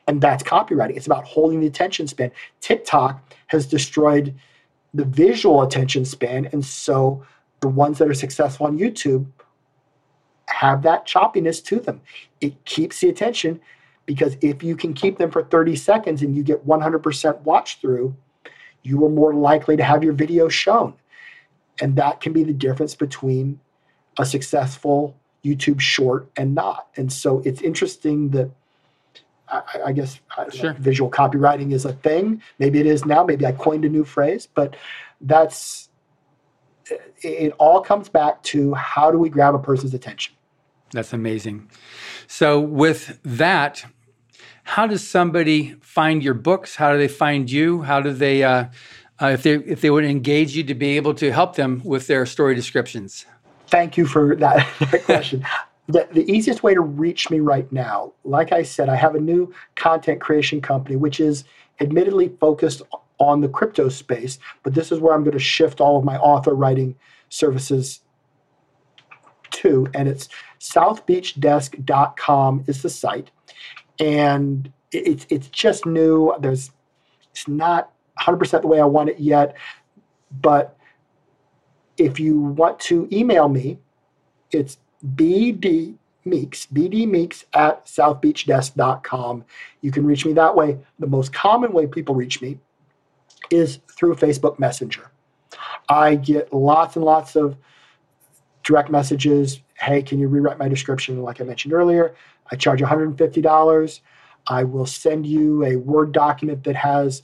[0.07, 0.97] And that's copywriting.
[0.97, 2.31] It's about holding the attention span.
[2.59, 4.35] TikTok has destroyed
[4.93, 6.49] the visual attention span.
[6.51, 7.25] And so
[7.61, 9.27] the ones that are successful on YouTube
[10.63, 12.01] have that choppiness to them.
[12.39, 13.59] It keeps the attention
[14.05, 18.15] because if you can keep them for 30 seconds and you get 100% watch through,
[18.81, 20.93] you are more likely to have your video shown.
[21.81, 23.59] And that can be the difference between
[24.17, 26.87] a successful YouTube short and not.
[26.95, 28.49] And so it's interesting that
[29.49, 30.73] I, I guess sure.
[30.75, 32.41] visual copywriting is a thing.
[32.57, 33.25] Maybe it is now.
[33.25, 34.77] Maybe I coined a new phrase, but
[35.19, 35.89] that's
[37.21, 37.53] it.
[37.57, 40.35] All comes back to how do we grab a person's attention.
[40.93, 41.69] That's amazing.
[42.27, 43.85] So with that,
[44.63, 46.75] how does somebody find your books?
[46.75, 47.81] How do they find you?
[47.81, 48.65] How do they, uh,
[49.21, 52.07] uh, if they if they would engage you to be able to help them with
[52.07, 53.25] their story descriptions?
[53.67, 54.65] Thank you for that,
[55.05, 55.45] question.
[55.87, 59.19] the, the easiest way to reach me right now, like I said, I have a
[59.19, 61.43] new content creation company, which is
[61.79, 62.83] admittedly focused
[63.19, 66.17] on the crypto space, but this is where I'm going to shift all of my
[66.17, 66.95] author writing
[67.29, 68.01] services
[69.93, 73.31] And it's southbeachdesk.com is the site.
[73.99, 76.33] And it's it's just new.
[76.39, 76.71] There's
[77.31, 79.55] it's not 100% the way I want it yet,
[80.41, 80.77] but
[81.97, 83.79] if you want to email me,
[84.51, 84.77] it's
[85.15, 85.95] BD
[86.25, 89.45] Meeks, BD Meeks at southbeachdesk.com.
[89.81, 90.77] You can reach me that way.
[90.99, 92.59] The most common way people reach me
[93.49, 95.11] is through Facebook Messenger.
[95.89, 97.57] I get lots and lots of
[98.63, 99.61] direct messages.
[99.75, 101.21] Hey, can you rewrite my description?
[101.21, 102.15] Like I mentioned earlier,
[102.51, 103.99] I charge $150.
[104.47, 107.23] I will send you a Word document that has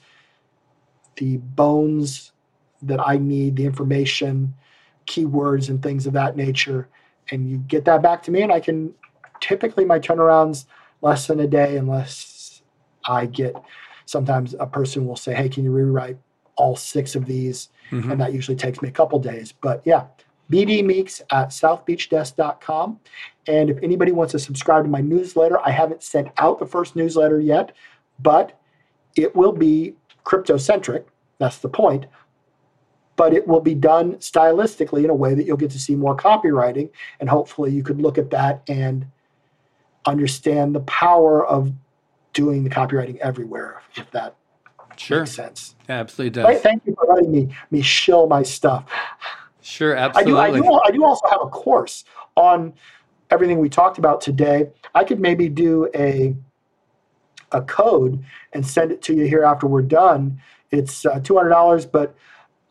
[1.17, 2.31] the bones
[2.81, 4.53] that I need, the information,
[5.05, 6.89] keywords, and things of that nature
[7.31, 8.93] and you get that back to me, and I can
[9.39, 10.65] typically my turnarounds
[11.01, 12.61] less than a day, unless
[13.05, 13.55] I get
[14.05, 16.17] sometimes a person will say, "Hey, can you rewrite
[16.55, 18.11] all six of these?" Mm-hmm.
[18.11, 19.51] And that usually takes me a couple days.
[19.51, 20.05] But yeah,
[20.51, 22.99] BD Meeks at southbeachdesk.com.
[23.47, 26.95] And if anybody wants to subscribe to my newsletter, I haven't sent out the first
[26.95, 27.75] newsletter yet,
[28.19, 28.59] but
[29.15, 31.07] it will be crypto centric.
[31.39, 32.05] That's the point
[33.19, 36.15] but it will be done stylistically in a way that you'll get to see more
[36.15, 36.89] copywriting.
[37.19, 39.05] And hopefully you could look at that and
[40.05, 41.73] understand the power of
[42.31, 44.35] doing the copywriting everywhere, if that
[44.95, 45.19] sure.
[45.19, 45.75] makes sense.
[45.89, 46.45] absolutely does.
[46.45, 48.85] Right, thank you for letting me me shill my stuff.
[49.69, 50.33] Sure, absolutely.
[50.33, 52.03] I do, I do, I do also have a course
[52.35, 52.73] on
[53.29, 54.69] everything we talked about today.
[54.95, 56.35] I could maybe do a
[57.51, 60.41] a code and send it to you here after we're done.
[60.71, 62.15] It's uh, two hundred dollars, but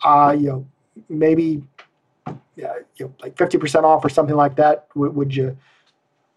[0.04, 0.66] uh, you know,
[1.08, 1.62] maybe
[2.56, 4.88] yeah, you know, like fifty percent off or something like that.
[4.94, 5.56] Would, would you?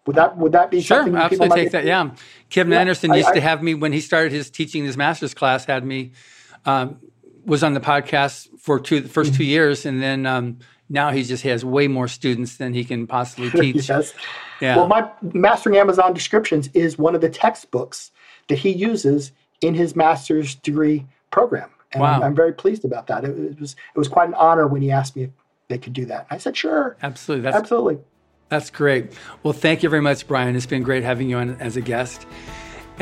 [0.06, 0.98] Would that would that be sure?
[0.98, 1.84] Something absolutely take that.
[1.84, 2.10] Yeah,
[2.50, 5.34] Kevin yeah, Anderson used I, to have me when he started his teaching his master's
[5.34, 5.64] class.
[5.64, 6.12] Had me
[6.64, 6.98] um,
[7.44, 9.36] was on the podcast for two the 1st mm-hmm.
[9.36, 13.06] two years, and then um, now he just has way more students than he can
[13.06, 13.88] possibly teach.
[13.88, 14.14] yes.
[14.60, 14.76] Yeah.
[14.76, 18.12] Well, my Mastering Amazon Descriptions is one of the textbooks
[18.48, 21.70] that he uses in his master's degree program.
[21.92, 22.16] And wow.
[22.16, 23.24] I'm, I'm, very pleased about that.
[23.24, 25.30] It, it, was it was quite an honor when he asked me if
[25.68, 26.26] they could do that.
[26.30, 26.96] I said, sure.
[27.02, 27.42] Absolutely.
[27.42, 27.98] That's, Absolutely.
[28.48, 29.12] That's great.
[29.42, 30.54] Well, thank you very much, Brian.
[30.54, 32.26] It's been great having you on as a guest.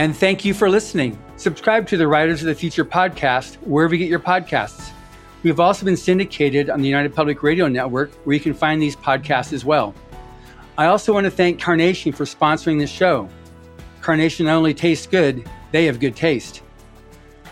[0.00, 1.22] And thank you for listening.
[1.36, 4.92] Subscribe to the Writers of the Future podcast wherever you get your podcasts.
[5.42, 8.96] We've also been syndicated on the United Public Radio Network, where you can find these
[8.96, 9.94] podcasts as well.
[10.78, 13.28] I also want to thank Carnation for sponsoring this show.
[14.00, 16.62] Carnation not only tastes good, they have good taste.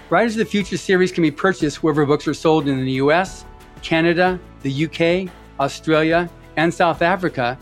[0.08, 3.44] Writers of the Future series can be purchased wherever books are sold in the US,
[3.82, 5.30] Canada, the UK,
[5.60, 7.58] Australia, and South Africa,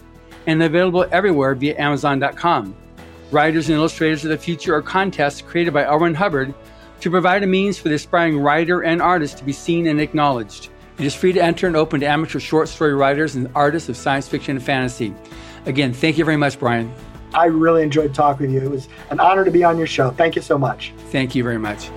[0.47, 2.77] and available everywhere via Amazon.com.
[3.33, 6.15] Writers and Illustrators of the Future are contests created by L.
[6.15, 6.55] Hubbard
[7.01, 10.69] to provide a means for the aspiring writer and artist to be seen and acknowledged.
[10.99, 13.97] It is free to enter and open to amateur short story writers and artists of
[13.97, 15.13] science fiction and fantasy.
[15.67, 16.93] Again, thank you very much, Brian.
[17.35, 18.69] I really enjoyed talking with you.
[18.69, 20.11] It was an honor to be on your show.
[20.11, 20.95] Thank you so much.
[21.11, 21.91] Thank you very much.